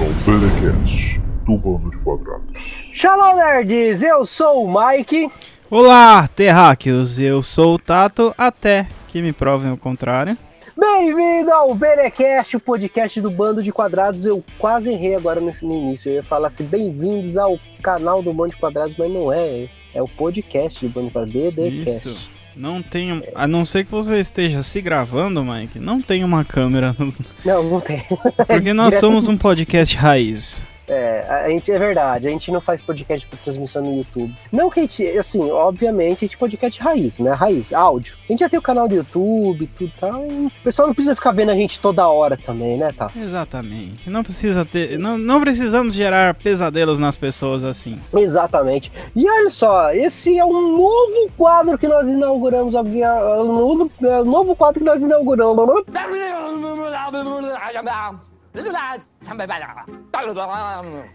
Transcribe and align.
ao 0.00 0.06
Telecast 0.24 1.20
do 1.44 1.58
Bando 1.58 1.90
de 1.90 1.98
Quadrados. 2.04 2.46
Shalom 2.92 3.34
nerds, 3.34 4.00
eu 4.00 4.24
sou 4.24 4.64
o 4.64 4.72
Mike. 4.72 5.28
Olá, 5.68 6.28
terráqueos, 6.28 7.18
eu 7.18 7.42
sou 7.42 7.74
o 7.74 7.78
Tato, 7.78 8.32
até 8.38 8.86
que 9.08 9.20
me 9.20 9.32
provem 9.32 9.72
o 9.72 9.76
contrário. 9.76 10.38
Bem-vindo 10.76 11.50
ao 11.50 11.74
Benecast, 11.74 12.56
o 12.56 12.60
podcast 12.60 13.20
do 13.20 13.28
Bando 13.28 13.60
de 13.60 13.72
Quadrados. 13.72 14.24
Eu 14.24 14.44
quase 14.56 14.92
errei 14.92 15.16
agora 15.16 15.40
no 15.40 15.50
início. 15.62 16.10
Eu 16.10 16.14
ia 16.14 16.22
falar 16.22 16.48
assim, 16.48 16.64
bem-vindos 16.64 17.36
ao 17.36 17.58
canal 17.82 18.22
do 18.22 18.32
Bando 18.32 18.54
de 18.54 18.60
Quadrados, 18.60 18.96
mas 18.96 19.12
não 19.12 19.32
é. 19.32 19.68
É 19.92 20.00
o 20.00 20.06
podcast 20.06 20.86
do 20.86 20.92
Bando 20.92 21.08
de 21.08 21.12
Quadrados, 21.12 21.54
BDcast. 21.54 22.08
Isso. 22.08 22.37
Não 22.58 22.82
tem, 22.82 23.22
a 23.36 23.46
não 23.46 23.64
ser 23.64 23.84
que 23.84 23.90
você 23.92 24.18
esteja 24.18 24.64
se 24.64 24.80
gravando, 24.82 25.44
Mike, 25.44 25.78
não 25.78 26.02
tem 26.02 26.24
uma 26.24 26.44
câmera, 26.44 26.92
nos- 26.98 27.22
Não, 27.44 27.62
não 27.62 27.80
tem. 27.80 28.02
porque 28.48 28.72
nós 28.72 28.96
somos 28.98 29.28
um 29.28 29.36
podcast 29.36 29.96
raiz. 29.96 30.66
É, 30.88 31.26
a 31.28 31.48
gente, 31.48 31.70
é 31.70 31.78
verdade, 31.78 32.26
a 32.26 32.30
gente 32.30 32.50
não 32.50 32.60
faz 32.60 32.80
podcast 32.80 33.26
por 33.26 33.38
transmissão 33.38 33.82
no 33.82 33.96
YouTube. 33.96 34.34
Não 34.50 34.70
que 34.70 34.80
a 34.80 34.82
gente, 34.84 35.06
assim, 35.18 35.50
obviamente, 35.50 36.24
a 36.24 36.28
gente 36.28 36.38
podcast 36.38 36.80
raiz, 36.80 37.18
né? 37.20 37.32
Raiz, 37.32 37.72
áudio. 37.72 38.16
A 38.28 38.32
gente 38.32 38.40
já 38.40 38.48
tem 38.48 38.58
o 38.58 38.62
canal 38.62 38.88
do 38.88 38.94
YouTube, 38.94 39.66
tudo 39.76 39.90
e 39.96 40.00
tal. 40.00 40.26
E 40.26 40.46
o 40.46 40.52
pessoal 40.64 40.88
não 40.88 40.94
precisa 40.94 41.14
ficar 41.14 41.32
vendo 41.32 41.50
a 41.50 41.54
gente 41.54 41.80
toda 41.80 42.08
hora 42.08 42.36
também, 42.36 42.76
né, 42.78 42.88
tá? 42.96 43.10
Exatamente. 43.16 44.08
Não 44.08 44.22
precisa 44.22 44.64
ter, 44.64 44.98
não, 44.98 45.18
não 45.18 45.40
precisamos 45.40 45.94
gerar 45.94 46.34
pesadelos 46.34 46.98
nas 46.98 47.16
pessoas 47.16 47.64
assim. 47.64 48.00
Exatamente. 48.14 48.90
E 49.14 49.28
olha 49.28 49.50
só, 49.50 49.92
esse 49.92 50.38
é 50.38 50.44
um 50.44 50.76
novo 50.76 51.30
quadro 51.36 51.76
que 51.76 51.86
nós 51.86 52.08
inauguramos. 52.08 52.74
alguém- 52.74 53.02
é 53.02 53.12
Um 53.12 53.52
novo, 53.52 53.90
é 54.02 54.20
um 54.22 54.24
novo 54.24 54.56
quadro 54.56 54.80
que 54.80 54.86
nós 54.86 55.02
inauguramos. 55.02 55.58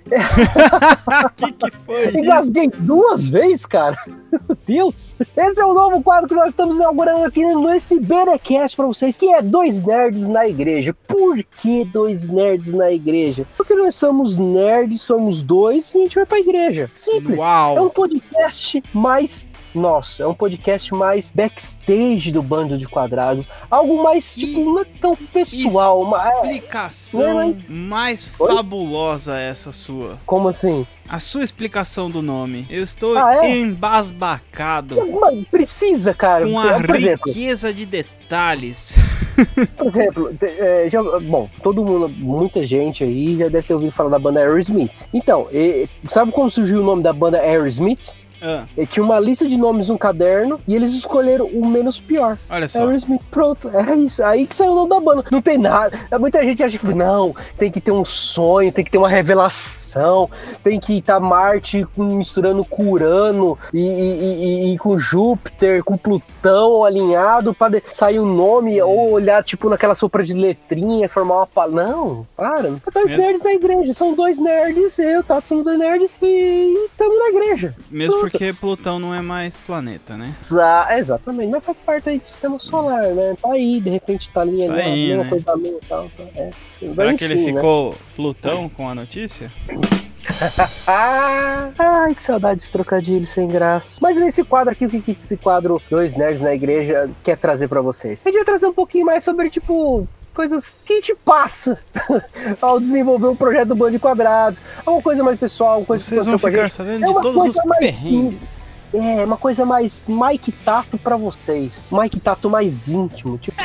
que 1.36 1.52
que 1.52 1.72
foi? 1.86 2.08
isso? 2.08 2.20
Engasguei 2.20 2.68
duas 2.70 3.28
vezes, 3.28 3.66
cara. 3.66 3.98
Meu 4.32 4.58
Deus. 4.66 5.16
Esse 5.36 5.62
é 5.62 5.66
o 5.66 5.74
novo 5.74 6.02
quadro 6.02 6.28
que 6.28 6.36
nós 6.36 6.50
estamos 6.50 6.78
inaugurando 6.78 7.26
aqui 7.26 7.46
nesse 7.46 8.00
Benecast 8.00 8.76
pra 8.76 8.86
vocês, 8.86 9.18
que 9.18 9.34
é 9.34 9.42
Dois 9.42 9.84
Nerds 9.84 10.28
na 10.28 10.48
Igreja. 10.48 10.96
Por 11.08 11.44
que 11.44 11.86
Dois 11.86 12.28
Nerds 12.28 12.72
na 12.72 12.92
Igreja? 12.92 13.46
Porque 13.58 13.76
nós 13.76 13.96
somos 13.96 14.38
nerds, 14.38 15.02
somos 15.02 15.42
dois 15.42 15.94
e 15.94 15.98
a 15.98 16.02
gente 16.02 16.16
vai 16.16 16.26
pra 16.26 16.40
igreja. 16.40 16.90
Simples. 16.96 17.40
Uau. 17.40 17.78
É 17.78 17.82
um 17.82 17.90
podcast 17.90 18.84
mais 18.94 19.48
nosso, 19.78 20.22
é 20.22 20.28
um 20.28 20.34
podcast 20.34 20.94
mais 20.94 21.32
backstage 21.32 22.32
do 22.32 22.42
bando 22.42 22.78
de 22.78 22.88
quadrados. 22.88 23.48
Algo 23.70 24.02
mais, 24.04 24.34
tipo, 24.36 24.64
não 24.66 24.80
é 24.82 24.86
tão 25.00 25.16
pessoal. 25.16 26.06
Mas, 26.06 26.26
é, 26.34 26.46
Explicação 26.46 27.58
mais 27.70 28.32
Oi? 28.40 28.56
fabulosa 28.56 29.38
essa 29.38 29.72
sua. 29.72 30.18
como 30.26 30.48
assim? 30.50 30.86
A 31.10 31.20
sua 31.20 31.44
explicação 31.44 32.10
do 32.10 32.22
nome. 32.22 32.66
Eu 32.70 32.82
estou 32.82 33.18
Ah, 33.18 33.46
é? 33.46 33.60
embasbacado 33.60 34.96
Mas 35.20 35.46
Precisa, 35.50 36.14
cara. 36.14 36.48
com 36.48 36.60
a 36.60 36.80
Por 36.80 36.96
exemplo, 36.96 37.28
riqueza 37.32 37.74
de 37.74 37.86
detalhes. 37.86 38.96
Por 39.78 39.88
exemplo, 39.88 40.34
é, 40.42 40.88
já- 40.90 41.02
bom, 41.20 41.50
todo 41.62 41.84
mundo, 41.84 42.08
muita 42.08 42.66
gente 42.66 43.04
aí 43.04 43.38
já 43.38 43.50
deve 43.50 43.68
ter 43.68 43.74
ouvido 43.74 43.92
falar 43.92 44.10
da 44.12 44.20
banda 44.20 44.40
Aerosmith. 44.40 45.06
Então, 45.14 45.48
e- 45.52 45.88
sabe 46.10 46.32
como 46.32 46.50
surgiu 46.50 46.80
o 46.82 46.84
nome 46.84 47.02
da 47.04 47.12
banda 47.12 47.40
Aerosmith? 47.40 48.12
Ah, 48.44 48.66
E 48.78 48.86
tinha 48.86 49.04
uma 49.04 49.20
lista 49.20 49.48
de 49.48 49.56
nomes 49.58 49.88
no 49.90 49.98
caderno 49.98 50.60
e 50.68 50.76
eles 50.76 50.94
escolheram 50.94 51.46
o 51.46 51.66
menos 51.66 52.00
pior. 52.00 52.38
olha 52.50 52.68
só. 52.68 52.80
Aerosmith, 52.86 53.22
pronto, 53.32 53.70
é 53.74 53.96
isso. 53.96 54.24
Aí 54.24 54.46
que 54.46 54.56
saiu 54.56 54.74
o 54.74 54.76
nome 54.76 54.90
da 54.90 55.00
banda. 55.00 55.24
Não 55.32 55.42
tem 55.42 55.58
nada. 55.58 55.98
Muita 56.20 56.44
gente 56.44 56.64
acha 56.64 56.78
que 56.78 56.94
não, 56.94 57.34
tem 57.58 57.72
que 57.72 57.80
ter 57.80 57.92
um 57.92 58.04
sonho, 58.04 58.72
tem 58.72 58.84
que 58.84 58.92
ter 58.92 58.98
uma 58.98 59.10
revelação, 59.10 60.30
tem 60.64 60.80
que 60.80 60.98
estar 60.98 61.20
Marte 61.20 61.86
misturando 61.96 62.66
com 62.66 62.90
Urano 62.90 63.58
e, 63.74 63.80
e- 63.80 64.70
e- 64.72 64.74
e 64.74 64.78
com 64.78 64.98
Júpiter, 64.98 65.84
com 65.84 65.98
Plutão 65.98 66.84
alinhado 66.84 67.54
para 67.54 67.82
sair 67.92 68.20
um 68.20 68.26
nome 68.34 68.82
ou 68.82 69.12
olhar 69.12 69.44
tipo 69.44 69.70
naquela 69.70 69.96
sopa 69.96 70.22
de 70.22 70.34
letrinha, 70.34 71.08
formar 71.08 71.36
uma 71.38 71.48
palavra. 71.48 71.74
Não, 71.74 72.28
para. 72.36 72.70
Não 72.70 72.80
dois 72.94 73.06
Mesmo. 73.12 73.22
nerds 73.22 73.42
na 73.42 73.54
igreja. 73.54 73.94
São 73.94 74.14
dois 74.14 74.38
nerds, 74.40 75.00
eu, 75.00 75.24
Tato, 75.24 75.48
somos 75.48 75.64
dois 75.64 75.80
nerds 75.80 76.10
e 76.22 76.86
estamos 76.92 77.18
na 77.18 77.30
igreja. 77.30 77.74
Mesmo 77.90 78.20
porque 78.20 78.33
Plutão 78.60 79.00
não 79.00 79.14
é 79.14 79.22
mais 79.22 79.56
planeta, 79.58 80.18
né? 80.18 80.36
Exa- 80.42 80.88
exatamente, 80.98 81.50
mas 81.52 81.64
faz 81.64 81.78
parte 81.80 82.10
aí 82.10 82.20
do 82.20 82.28
sistema 82.28 82.60
solar, 82.60 83.08
né? 83.14 83.36
Tá 83.42 83.52
aí, 83.52 83.80
de 83.80 83.90
repente 83.90 84.30
tá 84.30 84.42
ali, 84.42 84.66
Tá 84.68 84.74
né? 84.74 84.84
aí, 84.84 85.08
mesma 85.10 85.24
né? 85.24 85.30
coisa 85.30 85.46
da 85.46 85.54
Lua 85.54 85.80
e 85.82 85.86
tal. 85.88 86.10
tá, 86.18 86.24
é. 86.36 86.50
Será 86.90 87.12
Mas 87.12 87.18
que 87.20 87.24
ele 87.26 87.36
né? 87.36 87.54
ficou 87.54 87.96
Plutão 88.16 88.68
com 88.70 88.90
a 88.90 88.96
notícia? 88.96 89.52
Ai, 90.88 92.16
que 92.16 92.24
saudade 92.24 92.60
desse 92.60 92.72
trocadilho 92.72 93.26
sem 93.28 93.48
graça. 93.48 94.00
Mas 94.02 94.18
nesse 94.18 94.44
quadro 94.44 94.72
aqui, 94.72 94.86
o 94.86 94.90
que, 94.90 95.02
que 95.02 95.12
esse 95.12 95.38
quadro 95.38 95.82
Dois 95.90 96.16
Nerds 96.16 96.42
na 96.42 96.54
Igreja 96.54 97.10
quer 97.24 97.38
trazer 97.38 97.68
pra 97.68 97.82
vocês? 97.82 98.22
A 98.24 98.30
gente 98.30 98.36
vai 98.38 98.46
trazer 98.46 98.66
um 98.68 98.74
pouquinho 98.74 99.06
mais 99.06 99.24
sobre, 99.24 99.50
tipo, 99.50 100.08
coisas 100.34 100.76
que 100.86 100.94
a 100.94 100.96
gente 100.98 101.16
passa 101.24 101.80
ao 102.62 102.80
desenvolver 102.80 103.28
o 103.28 103.36
projeto 103.36 103.70
do 103.70 103.76
Bando 103.76 103.92
de 103.94 104.00
Quadrados. 104.00 104.62
Alguma 104.86 105.02
coisa 105.04 105.24
mais 105.24 105.40
pessoal, 105.40 105.70
alguma 105.72 105.88
coisa 105.88 106.04
que 106.04 106.10
Vocês 106.10 106.26
vão 106.26 106.38
ficar 106.38 106.62
gente. 106.64 106.74
sabendo 106.74 107.04
É 107.04 107.08
de 107.08 107.12
uma 107.14 107.22
todos 107.22 107.46
os 107.46 107.56
mais 107.66 107.80
perrengues. 107.80 108.70
É, 108.94 109.26
uma 109.26 109.38
coisa 109.38 109.66
mais 109.66 110.04
Mike 110.08 110.52
Tato 110.52 110.98
pra 111.00 111.16
vocês. 111.18 111.86
Mike 111.92 112.20
Tato 112.20 112.50
mais 112.50 112.90
íntimo. 112.90 113.38
Tipo, 113.38 113.58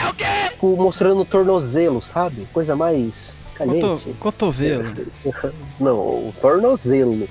tipo, 0.50 0.76
mostrando 0.76 1.20
o 1.20 1.24
tornozelo, 1.24 2.00
sabe? 2.00 2.46
Coisa 2.52 2.74
mais 2.74 3.34
Coto- 3.56 3.70
caliente. 3.70 4.16
cotovelo. 4.18 4.94
Não, 5.78 5.96
o 5.98 6.34
tornozelo. 6.40 7.28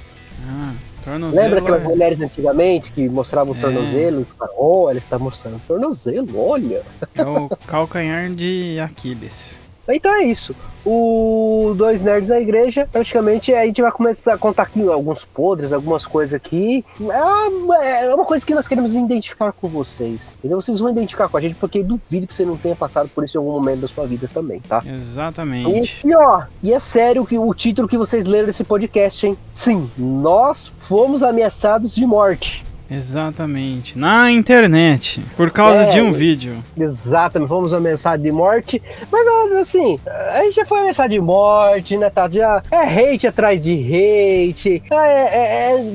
Ah, 0.48 0.74
tornozelo. 1.12 1.44
Lembra 1.46 1.60
aquelas 1.62 1.84
é- 1.84 1.88
mulheres 1.88 2.22
antigamente 2.22 2.92
que 2.92 3.08
mostravam 3.08 3.54
o 3.54 3.58
É. 3.58 3.62
tornozelo? 3.62 4.22
E 4.22 4.26
falavam, 4.38 4.56
Olha, 4.60 5.00
você 5.00 5.08
tá 5.10 5.18
mostrando 5.20 5.56
o 5.58 5.62
tornozelo, 5.68 6.40
olha. 6.40 6.82
É 7.16 7.24
o 7.24 7.50
calcanhar 7.66 8.30
de 8.30 8.80
Aquiles. 8.80 9.60
Então 9.96 10.12
é 10.14 10.24
isso. 10.24 10.56
O 10.86 11.74
Dois 11.76 12.02
Nerds 12.02 12.30
na 12.30 12.40
Igreja, 12.40 12.88
praticamente 12.90 13.54
a 13.54 13.66
gente 13.66 13.82
vai 13.82 13.92
começar 13.92 14.34
a 14.34 14.38
contar 14.38 14.64
aqui 14.64 14.88
alguns 14.88 15.26
podres, 15.26 15.74
algumas 15.74 16.06
coisas 16.06 16.34
aqui. 16.34 16.86
É 17.02 18.08
é 18.08 18.14
uma 18.14 18.26
coisa 18.26 18.46
que 18.46 18.54
nós 18.54 18.68
queremos 18.68 18.96
identificar 18.96 19.52
com 19.52 19.68
vocês. 19.68 20.32
Entendeu? 20.38 20.62
Vocês 20.62 20.80
vão 20.80 20.90
identificar 20.90 21.28
com 21.28 21.38
a 21.38 21.42
gente, 21.42 21.56
porque 21.56 21.84
duvido 21.84 22.28
que 22.28 22.34
você 22.34 22.46
não 22.46 22.56
tenha 22.56 22.76
passado 22.76 23.10
por 23.10 23.24
isso 23.24 23.38
em 23.38 23.40
algum 23.40 23.52
momento 23.52 23.82
da 23.82 23.88
sua 23.88 24.06
vida 24.06 24.30
também, 24.34 24.60
tá? 24.62 24.82
Exatamente. 24.86 26.06
E, 26.06 26.10
e 26.10 26.16
ó, 26.16 26.44
e 26.64 26.74
é 26.74 26.80
sério 26.80 27.26
que 27.26 27.38
o 27.38 27.54
título 27.54 27.88
que 27.88 27.98
vocês 27.98 28.26
leram 28.26 28.48
desse 28.48 28.64
podcast, 28.64 29.28
hein? 29.28 29.38
Sim, 29.52 29.90
nós 29.98 30.72
fomos 30.80 31.24
ameaçados 31.24 31.94
de 31.94 32.06
morte. 32.06 32.67
Exatamente. 32.90 33.98
Na 33.98 34.32
internet. 34.32 35.22
Por 35.36 35.52
causa 35.52 35.82
É, 35.84 35.88
de 35.88 36.02
um 36.02 36.12
vídeo. 36.12 36.64
Exatamente, 36.80 37.50
fomos 37.50 37.74
ameaçados 37.74 38.24
de 38.24 38.32
morte. 38.32 38.82
Mas 39.12 39.28
assim, 39.58 40.00
a 40.08 40.44
gente 40.44 40.56
já 40.56 40.66
foi 40.66 40.80
ameaçado 40.80 41.10
de 41.10 41.20
morte, 41.20 41.98
né, 41.98 42.10
tá? 42.10 42.30
Já 42.30 42.62
é 42.72 43.12
hate 43.14 43.28
atrás 43.28 43.62
de 43.62 43.74
hate. 43.74 44.82
É, 44.92 44.96
é, 44.96 45.72
é- 45.72 45.94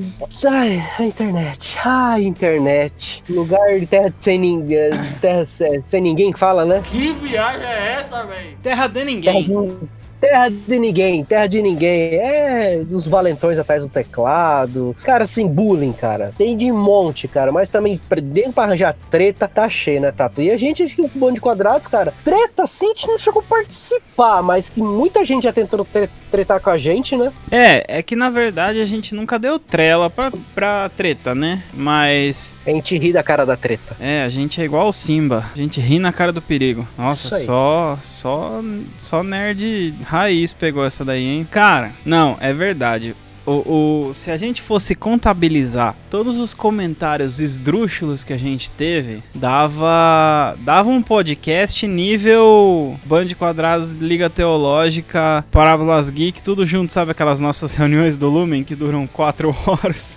ai, 0.48 0.82
a 0.98 1.04
internet. 1.04 1.76
Ai, 1.84 2.22
internet. 2.24 3.22
Lugar 3.28 3.78
de 3.80 3.86
terra 3.86 4.08
de 4.10 4.20
sem 4.20 4.38
ninguém. 4.38 4.90
Terra 5.20 5.44
sem, 5.44 6.00
ninguém 6.00 6.32
que 6.32 6.38
fala, 6.38 6.64
né? 6.64 6.82
Que 6.84 7.12
viagem 7.14 7.62
é 7.66 8.00
essa, 8.06 8.24
velho? 8.26 8.56
Terra 8.62 8.86
de 8.86 8.94
Terra 8.94 9.06
ninguém. 9.06 9.44
de, 9.44 10.01
terra 10.22 10.48
de 10.48 10.78
ninguém, 10.78 11.24
terra 11.24 11.46
de 11.48 11.60
ninguém. 11.60 12.14
É, 12.14 12.82
os 12.90 13.06
valentões 13.08 13.58
atrás 13.58 13.82
do 13.82 13.88
teclado. 13.88 14.94
Cara, 15.02 15.24
assim, 15.24 15.46
bullying, 15.48 15.92
cara. 15.92 16.32
Tem 16.38 16.56
de 16.56 16.70
monte, 16.70 17.26
cara. 17.26 17.50
Mas 17.50 17.68
também, 17.68 18.00
dentro 18.22 18.52
pra 18.52 18.64
arranjar 18.64 18.96
treta, 19.10 19.48
tá 19.48 19.68
cheio, 19.68 20.00
né, 20.00 20.12
Tato? 20.12 20.40
E 20.40 20.50
a 20.50 20.56
gente, 20.56 20.84
o 20.98 21.10
bando 21.14 21.34
de 21.34 21.40
quadrados, 21.40 21.88
cara, 21.88 22.14
treta, 22.24 22.62
assim, 22.62 22.86
a 22.86 22.88
gente 22.90 23.08
não 23.08 23.18
chegou 23.18 23.42
a 23.42 23.44
participar, 23.56 24.42
mas 24.42 24.70
que 24.70 24.80
muita 24.80 25.24
gente 25.24 25.42
já 25.42 25.52
tentou 25.52 25.84
tre- 25.84 26.08
tretar 26.30 26.60
com 26.60 26.70
a 26.70 26.78
gente, 26.78 27.16
né? 27.16 27.32
É, 27.50 27.98
é 27.98 28.02
que 28.02 28.14
na 28.14 28.30
verdade 28.30 28.80
a 28.80 28.84
gente 28.84 29.14
nunca 29.14 29.38
deu 29.38 29.58
trela 29.58 30.08
pra, 30.08 30.32
pra 30.54 30.88
treta, 30.96 31.34
né? 31.34 31.62
Mas. 31.74 32.54
A 32.64 32.70
gente 32.70 32.96
ri 32.96 33.12
da 33.12 33.22
cara 33.24 33.44
da 33.44 33.56
treta. 33.56 33.96
É, 33.98 34.22
a 34.22 34.28
gente 34.28 34.60
é 34.60 34.64
igual 34.64 34.88
o 34.88 34.92
Simba. 34.92 35.44
A 35.52 35.58
gente 35.58 35.80
ri 35.80 35.98
na 35.98 36.12
cara 36.12 36.32
do 36.32 36.40
perigo. 36.40 36.86
Nossa, 36.96 37.28
só. 37.40 37.98
Só. 38.00 38.60
Só 38.98 39.22
nerd 39.22 39.94
raiz 40.12 40.52
pegou 40.52 40.84
essa 40.84 41.04
daí, 41.04 41.24
hein? 41.24 41.48
Cara, 41.50 41.92
não, 42.04 42.36
é 42.40 42.52
verdade. 42.52 43.16
O, 43.44 44.08
o- 44.08 44.14
se 44.14 44.30
a 44.30 44.36
gente 44.36 44.62
fosse 44.62 44.94
contabilizar 44.94 45.96
todos 46.08 46.38
os 46.38 46.54
comentários 46.54 47.40
esdrúxulos 47.40 48.22
que 48.22 48.32
a 48.32 48.36
gente 48.36 48.70
teve, 48.70 49.20
dava 49.34 50.54
dava 50.60 50.88
um 50.90 51.02
podcast 51.02 51.84
nível 51.88 52.96
Band 53.04 53.26
de 53.26 53.34
Quadrados, 53.34 53.92
Liga 53.96 54.30
Teológica, 54.30 55.44
Parábolas 55.50 56.08
Geek, 56.08 56.40
tudo 56.42 56.64
junto, 56.64 56.92
sabe 56.92 57.10
aquelas 57.10 57.40
nossas 57.40 57.74
reuniões 57.74 58.16
do 58.16 58.28
Lumen 58.28 58.62
que 58.62 58.76
duram 58.76 59.08
quatro 59.08 59.56
horas? 59.66 60.12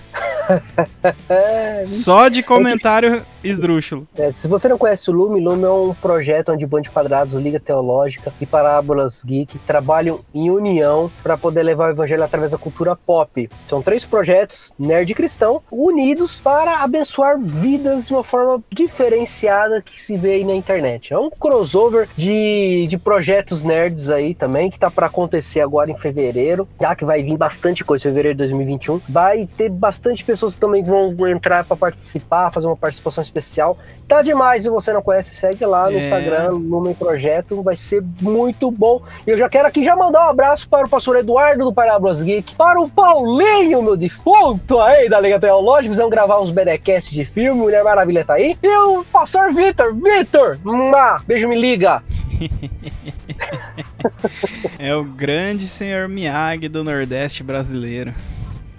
Só 1.85 2.27
de 2.27 2.43
comentário 2.43 3.25
esdrúxulo. 3.43 4.07
É, 4.15 4.31
se 4.31 4.47
você 4.47 4.67
não 4.67 4.77
conhece 4.77 5.09
o 5.09 5.13
Lume, 5.13 5.39
Lume 5.39 5.63
é 5.63 5.69
um 5.69 5.93
projeto 5.93 6.51
onde 6.51 6.65
Band 6.65 6.81
de 6.81 6.91
Quadrados, 6.91 7.35
Liga 7.35 7.59
Teológica 7.59 8.33
e 8.41 8.45
Parábolas 8.45 9.23
Geek 9.23 9.59
trabalham 9.59 10.19
em 10.33 10.49
união 10.49 11.11
para 11.21 11.37
poder 11.37 11.63
levar 11.63 11.89
o 11.89 11.91
evangelho 11.91 12.23
através 12.23 12.51
da 12.51 12.57
cultura 12.57 12.95
pop. 12.95 13.49
São 13.69 13.81
três 13.81 14.03
projetos 14.03 14.73
nerd 14.79 15.11
e 15.11 15.15
cristão 15.15 15.61
unidos 15.71 16.39
para 16.39 16.83
abençoar 16.83 17.39
vidas 17.39 18.07
de 18.07 18.13
uma 18.13 18.23
forma 18.23 18.63
diferenciada 18.71 19.81
que 19.81 20.01
se 20.01 20.17
vê 20.17 20.33
aí 20.33 20.43
na 20.43 20.55
internet. 20.55 21.13
É 21.13 21.19
um 21.19 21.29
crossover 21.29 22.09
de, 22.17 22.87
de 22.87 22.97
projetos 22.97 23.63
nerds 23.63 24.09
aí 24.09 24.33
também 24.33 24.71
que 24.71 24.79
tá 24.79 24.89
para 24.89 25.05
acontecer 25.05 25.61
agora 25.61 25.91
em 25.91 25.97
fevereiro, 25.97 26.67
tá? 26.77 26.95
Que 26.95 27.05
vai 27.05 27.21
vir 27.21 27.37
bastante 27.37 27.83
coisa 27.83 28.07
em 28.07 28.11
fevereiro 28.11 28.37
de 28.37 28.47
2021. 28.47 29.01
Vai 29.07 29.47
ter 29.57 29.69
bastante 29.69 30.23
pessoas 30.23 30.34
que 30.39 30.57
também 30.57 30.83
vão 30.83 31.15
entrar 31.27 31.63
para 31.63 31.75
participar, 31.75 32.51
fazer 32.51 32.67
uma 32.67 32.75
participação 32.77 33.21
especial. 33.21 33.77
Tá 34.07 34.21
demais, 34.21 34.63
se 34.63 34.69
você 34.69 34.93
não 34.93 35.01
conhece, 35.01 35.35
segue 35.35 35.65
lá 35.65 35.89
no 35.89 35.97
É. 35.97 35.99
Instagram, 35.99 36.51
no 36.51 36.81
meu 36.81 36.93
projeto, 36.93 37.61
vai 37.63 37.75
ser 37.75 38.03
muito 38.21 38.69
bom. 38.69 39.01
E 39.25 39.31
eu 39.31 39.37
já 39.37 39.49
quero 39.49 39.67
aqui 39.67 39.83
já 39.83 39.95
mandar 39.95 40.27
um 40.27 40.29
abraço 40.29 40.69
para 40.69 40.85
o 40.85 40.89
pastor 40.89 41.17
Eduardo 41.17 41.65
do 41.65 41.73
Parábolas 41.73 42.21
Geek, 42.21 42.53
para 42.55 42.79
o 42.79 42.89
Paulinho, 42.89 43.81
meu 43.81 43.97
defunto 43.97 44.79
aí 44.79 45.09
da 45.09 45.19
Liga 45.19 45.39
Teológica, 45.39 45.87
precisamos 45.87 46.11
gravar 46.11 46.39
uns 46.39 46.51
BDcast 46.51 47.13
de 47.13 47.25
filme, 47.25 47.59
Mulher 47.59 47.83
Maravilha 47.83 48.23
tá 48.23 48.35
aí. 48.35 48.57
E 48.61 48.77
o 48.77 49.03
pastor 49.05 49.53
Vitor, 49.53 49.93
Vitor, 49.93 50.59
beijo, 51.25 51.47
me 51.47 51.55
liga. 51.59 52.03
É 54.77 54.95
o 54.95 55.03
grande 55.03 55.67
senhor 55.67 56.07
Miyagi 56.07 56.67
do 56.67 56.83
Nordeste 56.83 57.43
brasileiro. 57.43 58.13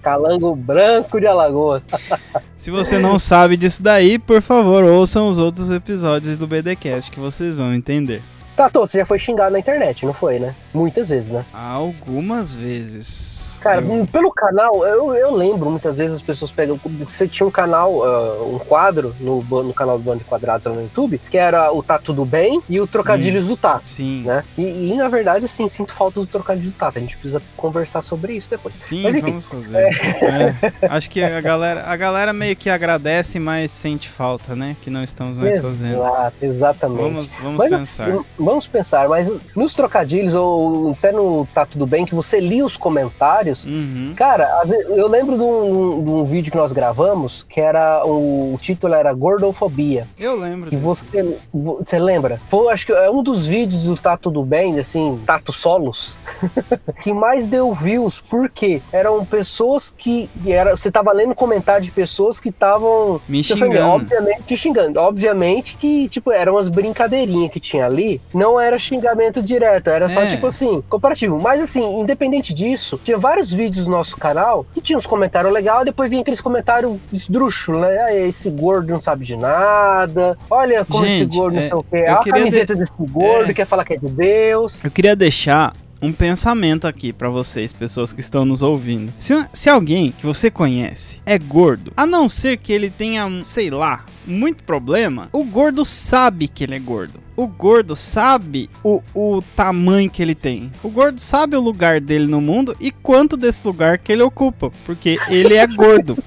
Calango 0.01 0.55
Branco 0.55 1.19
de 1.19 1.27
Alagoas. 1.27 1.83
Se 2.55 2.71
você 2.71 2.97
não 2.97 3.19
sabe 3.19 3.57
disso 3.57 3.81
daí, 3.81 4.17
por 4.17 4.41
favor, 4.41 4.83
ouçam 4.83 5.29
os 5.29 5.39
outros 5.39 5.69
episódios 5.71 6.37
do 6.37 6.47
BDcast 6.47 7.11
que 7.11 7.19
vocês 7.19 7.55
vão 7.55 7.73
entender. 7.73 8.21
Tato, 8.55 8.79
você 8.79 8.99
já 8.99 9.05
foi 9.05 9.19
xingado 9.19 9.51
na 9.51 9.59
internet, 9.59 10.03
não 10.03 10.13
foi, 10.13 10.39
né? 10.39 10.55
Muitas 10.73 11.09
vezes, 11.09 11.29
né? 11.29 11.45
Algumas 11.53 12.55
vezes. 12.55 13.56
Cara, 13.59 13.81
Eu- 13.81 14.07
pelo 14.07 14.31
canal, 14.31 14.85
eu, 14.85 15.13
eu 15.15 15.33
lembro, 15.35 15.69
muitas 15.69 15.97
vezes 15.97 16.15
as 16.17 16.21
pessoas 16.21 16.51
pegam. 16.51 16.79
Você 17.07 17.27
tinha 17.27 17.45
um 17.47 17.51
canal, 17.51 18.03
ah, 18.03 18.43
um 18.43 18.59
quadro 18.59 19.15
no, 19.19 19.41
no 19.41 19.73
canal 19.73 19.97
do 19.97 20.03
Bando 20.03 20.19
de 20.19 20.23
Quadrados 20.25 20.65
lá 20.67 20.73
no 20.73 20.81
YouTube, 20.83 21.19
que 21.29 21.37
era 21.37 21.71
o 21.71 21.81
Tá 21.83 21.97
Tudo 21.97 22.25
Bem 22.25 22.61
e 22.69 22.79
o 22.79 22.87
Trocadilhos 22.87 23.47
do 23.47 23.57
Tá. 23.57 23.81
Sim. 23.85 24.23
Né? 24.23 24.43
E, 24.57 24.91
e, 24.91 24.95
na 24.95 25.07
verdade, 25.09 25.45
assim, 25.45 25.67
sinto 25.69 25.93
falta 25.93 26.19
do 26.19 26.25
trocadilho 26.25 26.71
do 26.71 26.77
Tata. 26.77 26.99
A 26.99 27.01
gente 27.01 27.17
precisa 27.17 27.41
conversar 27.55 28.01
sobre 28.01 28.33
isso 28.33 28.49
depois. 28.49 28.75
Sim, 28.75 29.03
Mas 29.03 29.15
enfim, 29.15 29.25
vamos 29.27 29.49
fazer. 29.49 29.77
É, 29.77 30.87
Acho 30.89 31.09
que 31.09 31.21
a 31.23 31.41
galera, 31.41 31.83
a 31.85 31.95
galera 31.95 32.33
meio 32.33 32.55
que 32.55 32.69
agradece, 32.69 33.39
mas 33.39 33.71
sente 33.71 34.09
falta, 34.09 34.55
né? 34.55 34.75
Que 34.81 34.89
não 34.89 35.03
estamos 35.03 35.39
mais 35.39 35.61
fazendo. 35.61 35.93
Exato, 35.95 36.35
exatamente. 36.41 37.01
Vamos, 37.01 37.37
vamos 37.37 37.57
Mas, 37.57 37.69
pensar. 37.69 38.09
assim, 38.09 38.25
vamos 38.37 38.67
pensar, 38.67 39.07
mas 39.09 39.31
nos 39.55 39.73
trocadilhos, 39.73 40.33
ou 40.33 40.91
até 40.91 41.11
no 41.11 41.47
Tá 41.53 41.65
Tudo 41.65 41.85
Bem, 41.85 42.05
que 42.05 42.15
você 42.15 42.39
lia 42.39 42.65
os 42.65 42.75
comentários, 42.77 43.46
Uhum. 43.65 44.13
Cara, 44.15 44.49
eu 44.89 45.07
lembro 45.07 45.35
de 45.37 45.41
um, 45.43 46.03
de 46.03 46.09
um 46.11 46.23
vídeo 46.23 46.51
que 46.51 46.57
nós 46.57 46.71
gravamos 46.73 47.45
que 47.49 47.59
era 47.61 48.05
o, 48.05 48.53
o 48.53 48.57
título 48.61 48.93
era 48.93 49.11
Gordofobia. 49.13 50.07
Eu 50.19 50.35
lembro 50.37 50.69
Que 50.69 50.75
desse. 50.75 50.83
você, 50.85 51.37
você 51.53 51.99
lembra? 51.99 52.39
Foi, 52.47 52.71
acho 52.71 52.85
que 52.85 52.91
é 52.91 53.09
um 53.09 53.23
dos 53.23 53.47
vídeos 53.47 53.83
do 53.83 53.95
Tá 53.97 54.17
Tudo 54.17 54.43
Bem, 54.43 54.77
assim, 54.79 55.19
Tato 55.25 55.51
Solos, 55.53 56.17
que 57.03 57.13
mais 57.13 57.47
deu 57.47 57.73
views, 57.73 58.21
porque 58.29 58.81
eram 58.91 59.23
pessoas 59.25 59.93
que. 59.95 60.29
Era, 60.45 60.75
você 60.75 60.91
tava 60.91 61.11
lendo 61.11 61.35
comentário 61.35 61.83
de 61.85 61.91
pessoas 61.91 62.39
que 62.39 62.49
estavam. 62.49 63.19
Me 63.27 63.43
xingando. 63.43 63.79
Obviamente, 63.87 64.43
te 64.43 64.57
xingando. 64.57 64.99
Obviamente 64.99 65.75
que, 65.77 66.09
tipo, 66.09 66.31
eram 66.31 66.53
umas 66.53 66.69
brincadeirinhas 66.69 67.51
que 67.51 67.59
tinha 67.59 67.85
ali. 67.85 68.19
Não 68.33 68.59
era 68.59 68.77
xingamento 68.79 69.41
direto, 69.41 69.89
era 69.89 70.09
só, 70.09 70.21
É. 70.21 70.27
tipo 70.27 70.47
assim, 70.47 70.81
comparativo. 70.89 71.39
Mas, 71.39 71.61
assim, 71.61 71.99
independente 71.99 72.53
disso, 72.53 72.99
tinha 73.03 73.17
vários 73.37 73.51
vídeos 73.53 73.85
no 73.85 73.91
nosso 73.91 74.17
canal 74.17 74.65
que 74.73 74.81
tinha 74.81 74.97
uns 74.97 75.05
comentários 75.05 75.53
legais, 75.53 75.85
depois 75.85 76.09
vinha 76.09 76.21
aqueles 76.21 76.41
comentários 76.41 76.97
esdrúxulos, 77.13 77.81
né? 77.81 77.97
Ah, 77.99 78.15
esse 78.15 78.49
gordo 78.49 78.87
não 78.89 78.99
sabe 78.99 79.25
de 79.25 79.35
nada. 79.35 80.37
Olha 80.49 80.83
como 80.83 81.05
Gente, 81.05 81.29
esse 81.29 81.37
gordo 81.39 81.53
não 81.53 81.59
é, 81.59 81.63
sei 81.63 81.73
o 81.73 81.83
quê. 81.83 82.05
eu 82.07 82.13
A 82.13 82.23
camiseta 82.23 82.75
desse 82.75 82.91
gordo 82.99 83.51
É. 83.51 83.53
quer 83.53 83.65
falar 83.65 83.85
que 83.85 83.93
é 83.93 83.97
de 83.97 84.07
Deus. 84.07 84.83
Eu 84.83 84.89
queria 84.89 85.15
deixar 85.15 85.73
um 86.01 86.11
pensamento 86.11 86.87
aqui 86.87 87.11
pra 87.11 87.29
vocês, 87.29 87.73
pessoas 87.73 88.13
que 88.13 88.21
estão 88.21 88.45
nos 88.45 88.61
ouvindo. 88.61 89.11
Se, 89.17 89.33
se 89.53 89.69
alguém 89.69 90.11
que 90.11 90.25
você 90.25 90.49
conhece 90.49 91.19
é 91.25 91.37
gordo, 91.37 91.91
a 91.95 92.05
não 92.05 92.27
ser 92.29 92.57
que 92.57 92.71
ele 92.73 92.89
tenha, 92.89 93.27
sei 93.43 93.69
lá, 93.69 94.05
muito 94.25 94.63
problema, 94.63 95.29
o 95.31 95.43
gordo 95.43 95.83
sabe 95.85 96.47
que 96.47 96.63
ele 96.63 96.75
é 96.75 96.79
gordo. 96.79 97.19
O 97.37 97.45
gordo 97.47 97.95
sabe 97.95 98.67
o, 98.83 99.01
o 99.13 99.41
tamanho 99.55 100.09
que 100.09 100.21
ele 100.23 100.33
tem. 100.33 100.71
O 100.83 100.89
gordo 100.89 101.19
sabe 101.21 101.55
o 101.55 101.61
lugar 101.61 102.01
dele 102.01 102.25
no 102.25 102.41
mundo 102.41 102.75
e 102.79 102.89
quanto 102.91 103.37
desse 103.37 103.65
lugar 103.65 103.99
que 103.99 104.11
ele 104.11 104.23
ocupa, 104.23 104.71
porque 104.85 105.17
ele 105.29 105.53
é 105.53 105.67
gordo. 105.67 106.17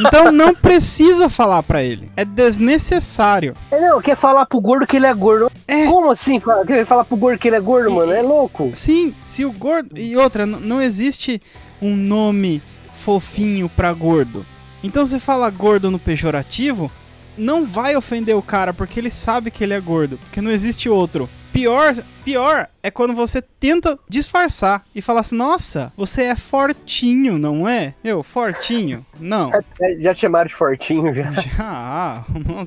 Então 0.00 0.32
não 0.32 0.52
precisa 0.52 1.28
falar 1.28 1.62
pra 1.62 1.82
ele. 1.84 2.10
É 2.16 2.24
desnecessário. 2.24 3.54
É, 3.70 3.80
não, 3.80 4.00
quer 4.02 4.16
falar 4.16 4.44
pro 4.46 4.60
gordo 4.60 4.86
que 4.88 4.96
ele 4.96 5.06
é 5.06 5.14
gordo. 5.14 5.50
É. 5.66 5.86
Como 5.86 6.10
assim? 6.10 6.40
Quer 6.66 6.84
falar 6.84 7.04
pro 7.04 7.16
gordo 7.16 7.38
que 7.38 7.48
ele 7.48 7.56
é 7.56 7.60
gordo, 7.60 7.90
E- 7.90 7.94
mano? 7.94 8.12
É 8.12 8.20
louco. 8.22 8.72
Sim, 8.74 9.14
se 9.22 9.44
o 9.44 9.52
gordo. 9.52 9.96
E 9.96 10.16
outra, 10.16 10.44
não 10.44 10.82
existe 10.82 11.40
um 11.80 11.94
nome 11.94 12.60
fofinho 12.92 13.68
pra 13.68 13.92
gordo. 13.92 14.44
Então 14.82 15.06
você 15.06 15.18
fala 15.20 15.48
gordo 15.50 15.90
no 15.90 15.98
pejorativo, 15.98 16.90
não 17.38 17.64
vai 17.64 17.96
ofender 17.96 18.36
o 18.36 18.42
cara 18.42 18.74
porque 18.74 18.98
ele 19.00 19.10
sabe 19.10 19.50
que 19.50 19.62
ele 19.64 19.74
é 19.74 19.80
gordo, 19.80 20.18
porque 20.18 20.40
não 20.40 20.50
existe 20.50 20.88
outro. 20.88 21.28
Pior, 21.52 21.94
pior 22.24 22.68
é 22.82 22.90
quando 22.90 23.14
você 23.14 23.40
tenta 23.40 23.98
disfarçar 24.08 24.84
e 24.94 25.00
falar 25.00 25.20
assim: 25.20 25.34
"Nossa, 25.34 25.92
você 25.96 26.24
é 26.24 26.36
fortinho, 26.36 27.38
não 27.38 27.66
é?" 27.66 27.94
Eu, 28.04 28.22
fortinho? 28.22 29.04
Não. 29.18 29.50
É, 29.80 29.94
Já 30.00 30.12
te 30.14 30.20
chamaram 30.20 30.46
de 30.48 30.54
fortinho 30.54 31.12
já. 31.14 31.30
Já, 31.32 32.24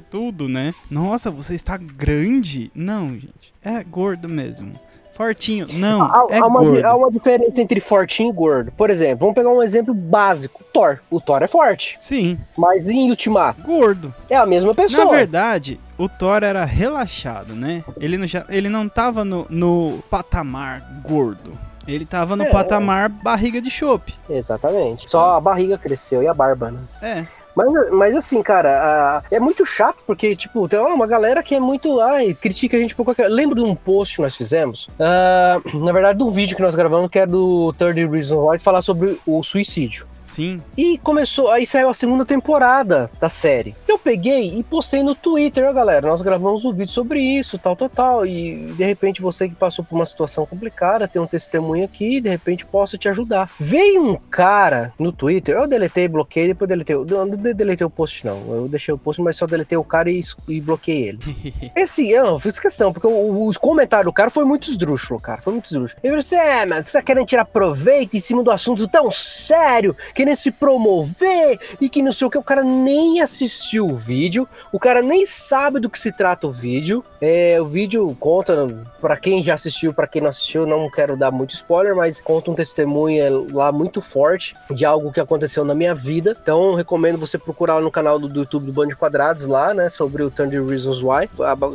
tudo, 0.10 0.48
né? 0.48 0.74
Nossa, 0.90 1.30
você 1.30 1.56
está 1.56 1.78
grande? 1.78 2.72
Não, 2.74 3.10
gente. 3.10 3.54
É 3.62 3.84
gordo 3.84 4.28
mesmo. 4.30 4.74
Fortinho. 5.14 5.68
Não, 5.74 6.04
Há, 6.04 6.28
é 6.30 6.40
há 6.40 6.46
uma, 6.46 6.60
gordo. 6.62 6.86
há 6.86 6.96
uma 6.96 7.12
diferença 7.12 7.62
entre 7.62 7.80
fortinho 7.80 8.30
e 8.30 8.34
gordo. 8.34 8.72
Por 8.72 8.90
exemplo, 8.90 9.20
vamos 9.20 9.36
pegar 9.36 9.50
um 9.50 9.62
exemplo 9.62 9.94
básico. 9.94 10.64
Thor. 10.74 11.00
O 11.10 11.20
Thor 11.20 11.44
é 11.44 11.48
forte, 11.48 11.98
Sim, 12.02 12.38
mas 12.58 12.88
em 12.88 13.10
Ultimato 13.10 13.62
gordo. 13.62 14.14
é 14.30 14.36
a 14.36 14.46
mesma 14.46 14.74
pessoa. 14.74 15.06
Na 15.06 15.12
verdade, 15.12 15.80
o 15.98 16.08
Thor 16.08 16.44
era 16.44 16.64
relaxado, 16.66 17.54
né? 17.54 17.84
Ele 18.00 18.18
não, 18.18 18.26
já, 18.26 18.46
ele 18.50 18.70
não 18.70 18.88
tava 18.88 19.26
no, 19.26 19.46
no 19.50 20.00
patamar 20.10 20.82
gordo. 21.04 21.52
Ele 21.88 22.06
tava 22.06 22.36
no 22.36 22.44
É. 22.44 22.50
patamar 22.52 23.10
barriga 23.10 23.60
de 23.60 23.70
chope. 23.70 24.14
Exatamente. 24.30 25.10
Só 25.10 25.36
a 25.36 25.42
barriga 25.42 25.78
cresceu 25.78 26.22
e 26.24 26.28
a 26.28 26.34
barba, 26.34 26.72
né? 26.72 26.80
É. 27.02 27.28
Mas, 27.56 27.92
mas 27.92 28.16
assim, 28.16 28.42
cara, 28.42 28.70
a- 28.82 29.24
é 29.30 29.40
muito 29.40 29.66
chato 29.66 29.98
porque, 30.08 30.36
tipo, 30.36 30.68
tem 30.70 30.80
uma 30.80 31.06
galera 31.08 31.44
que 31.44 31.54
é 31.56 31.60
muito. 31.60 32.00
Ai, 32.00 32.34
critica 32.34 32.78
a 32.78 32.80
gente 32.80 32.96
por 32.96 33.04
qualquer. 33.04 33.28
Lembro 33.28 33.56
de 33.56 33.62
um 33.62 33.76
post 33.76 34.16
que 34.16 34.22
nós 34.22 34.36
fizemos? 34.36 34.90
Ah, 35.00 35.60
na 35.74 35.92
verdade, 35.92 36.18
de 36.18 36.24
um 36.24 36.32
vídeo 36.32 36.56
que 36.56 36.62
nós 36.62 36.76
gravamos 36.76 37.10
que 37.10 37.20
é 37.20 37.26
do 37.26 37.74
30 37.78 38.10
Reasons 38.10 38.52
Why, 38.52 38.60
falar 38.60 38.82
sobre 38.82 39.20
o 39.26 39.44
suicídio. 39.44 40.06
Sim. 40.32 40.62
E 40.78 40.98
começou, 41.00 41.50
aí 41.52 41.66
saiu 41.66 41.90
a 41.90 41.94
segunda 41.94 42.26
temporada 42.26 43.10
da 43.20 43.28
série. 43.30 43.76
Eu 43.88 44.00
peguei 44.00 44.58
e 44.58 44.64
postei 44.64 45.04
no 45.04 45.14
Twitter, 45.14 45.68
ó, 45.68 45.74
galera, 45.74 46.08
nós 46.08 46.22
gravamos 46.22 46.64
um 46.64 46.72
vídeo 46.72 46.92
sobre 46.94 47.20
isso, 47.22 47.58
tal, 47.58 47.76
tal, 47.76 47.90
tal. 47.90 48.26
E 48.26 48.74
de 48.78 48.84
repente 48.84 49.22
você 49.22 49.50
que 49.50 49.56
passou 49.56 49.84
por 49.84 49.96
uma 49.96 50.06
situação 50.06 50.46
complicada, 50.46 51.08
tem 51.08 51.22
um 51.22 51.28
testemunho 51.28 51.84
aqui, 51.84 52.22
de 52.22 52.30
repente 52.30 52.66
posso 52.66 52.98
te 52.98 53.10
ajudar. 53.10 53.50
Veio 53.60 54.04
um 54.04 54.16
cara 54.30 54.94
no 54.98 55.12
Twitter, 55.12 55.56
eu 55.56 55.68
deletei, 55.68 56.08
bloqueei, 56.08 56.48
depois 56.48 56.70
deletei. 56.70 56.96
Eu 56.96 57.06
não 57.06 57.30
de- 57.30 57.54
deletei 57.54 57.86
o 57.86 57.90
post, 57.90 58.26
não. 58.26 58.42
Eu 58.56 58.68
deixei 58.68 58.94
o 58.94 58.98
post, 58.98 59.22
mas 59.22 59.36
só 59.36 59.46
deletei 59.46 59.78
o 59.78 59.84
cara 59.84 60.10
e, 60.10 60.22
e 60.48 60.62
bloqueei 60.62 61.10
ele. 61.10 61.20
Esse, 61.76 62.10
eu 62.10 62.24
não 62.26 62.40
fiz 62.40 62.58
questão, 62.60 62.94
porque 62.94 63.08
o- 63.08 63.48
os 63.48 63.58
comentários 63.58 64.06
do 64.06 64.14
cara 64.14 64.30
foi 64.30 64.46
muito 64.46 64.70
esdrúxulo, 64.70 65.20
cara. 65.20 65.42
Foi 65.42 65.52
muito 65.54 65.66
esdrúxulo. 65.66 66.00
Ele 66.04 66.12
falou 66.12 66.20
assim: 66.20 66.36
é, 66.36 66.66
mas 66.66 66.86
você 66.88 66.94
tá 66.94 67.02
querendo 67.02 67.26
tirar 67.26 67.46
proveito 67.46 68.16
em 68.16 68.20
cima 68.22 68.42
do 68.44 68.52
assunto 68.52 68.88
tão 68.88 69.12
sério, 69.12 69.96
querendo 70.22 70.36
se 70.38 70.52
promover 70.52 71.60
e 71.80 71.90
que 71.90 72.02
não 72.02 72.12
sei 72.12 72.28
o 72.28 72.30
que. 72.30 72.38
O 72.38 72.44
cara 72.44 72.64
nem 72.64 73.22
assistiu 73.22 73.86
o 73.88 73.96
vídeo, 73.96 74.48
o 74.72 74.80
cara 74.80 75.02
nem 75.02 75.26
sabe 75.26 75.80
do 75.80 75.90
que 75.90 76.00
se 76.00 76.12
trata 76.12 76.46
o 76.46 76.52
vídeo. 76.52 77.04
É, 77.20 77.60
o 77.60 77.66
vídeo 77.66 78.16
conta, 78.20 78.68
pra 79.00 79.18
quem 79.18 79.44
já 79.44 79.56
assistiu, 79.56 79.94
pra 79.94 80.06
quem 80.08 80.22
não 80.22 80.30
assistiu, 80.30 80.66
não 80.68 80.90
quero 80.90 81.18
dar 81.18 81.32
muito 81.32 81.56
spoiler, 81.56 81.96
mas 81.96 82.22
conta 82.22 82.52
um 82.52 82.56
testemunho 82.56 83.48
lá 83.52 83.72
muito 83.72 84.00
forte 84.00 84.56
de 84.70 84.86
algo 84.86 85.12
que 85.12 85.20
aconteceu 85.20 85.66
na 85.66 85.74
minha 85.74 85.96
vida. 85.96 86.38
Então, 86.40 86.76
recomendo 86.76 87.18
você 87.18 87.38
procurar 87.38 87.82
no 87.82 87.90
canal 87.90 88.20
do, 88.20 88.28
do 88.28 88.42
YouTube 88.42 88.68
do 88.68 88.74
Band 88.74 88.90
de 88.90 88.96
Quadrados 88.96 89.46
lá, 89.46 89.74
né, 89.74 89.90
sobre 89.90 90.22
o 90.22 90.30
Thunder 90.30 90.64
Reasons 90.64 91.02
Why. 91.02 91.30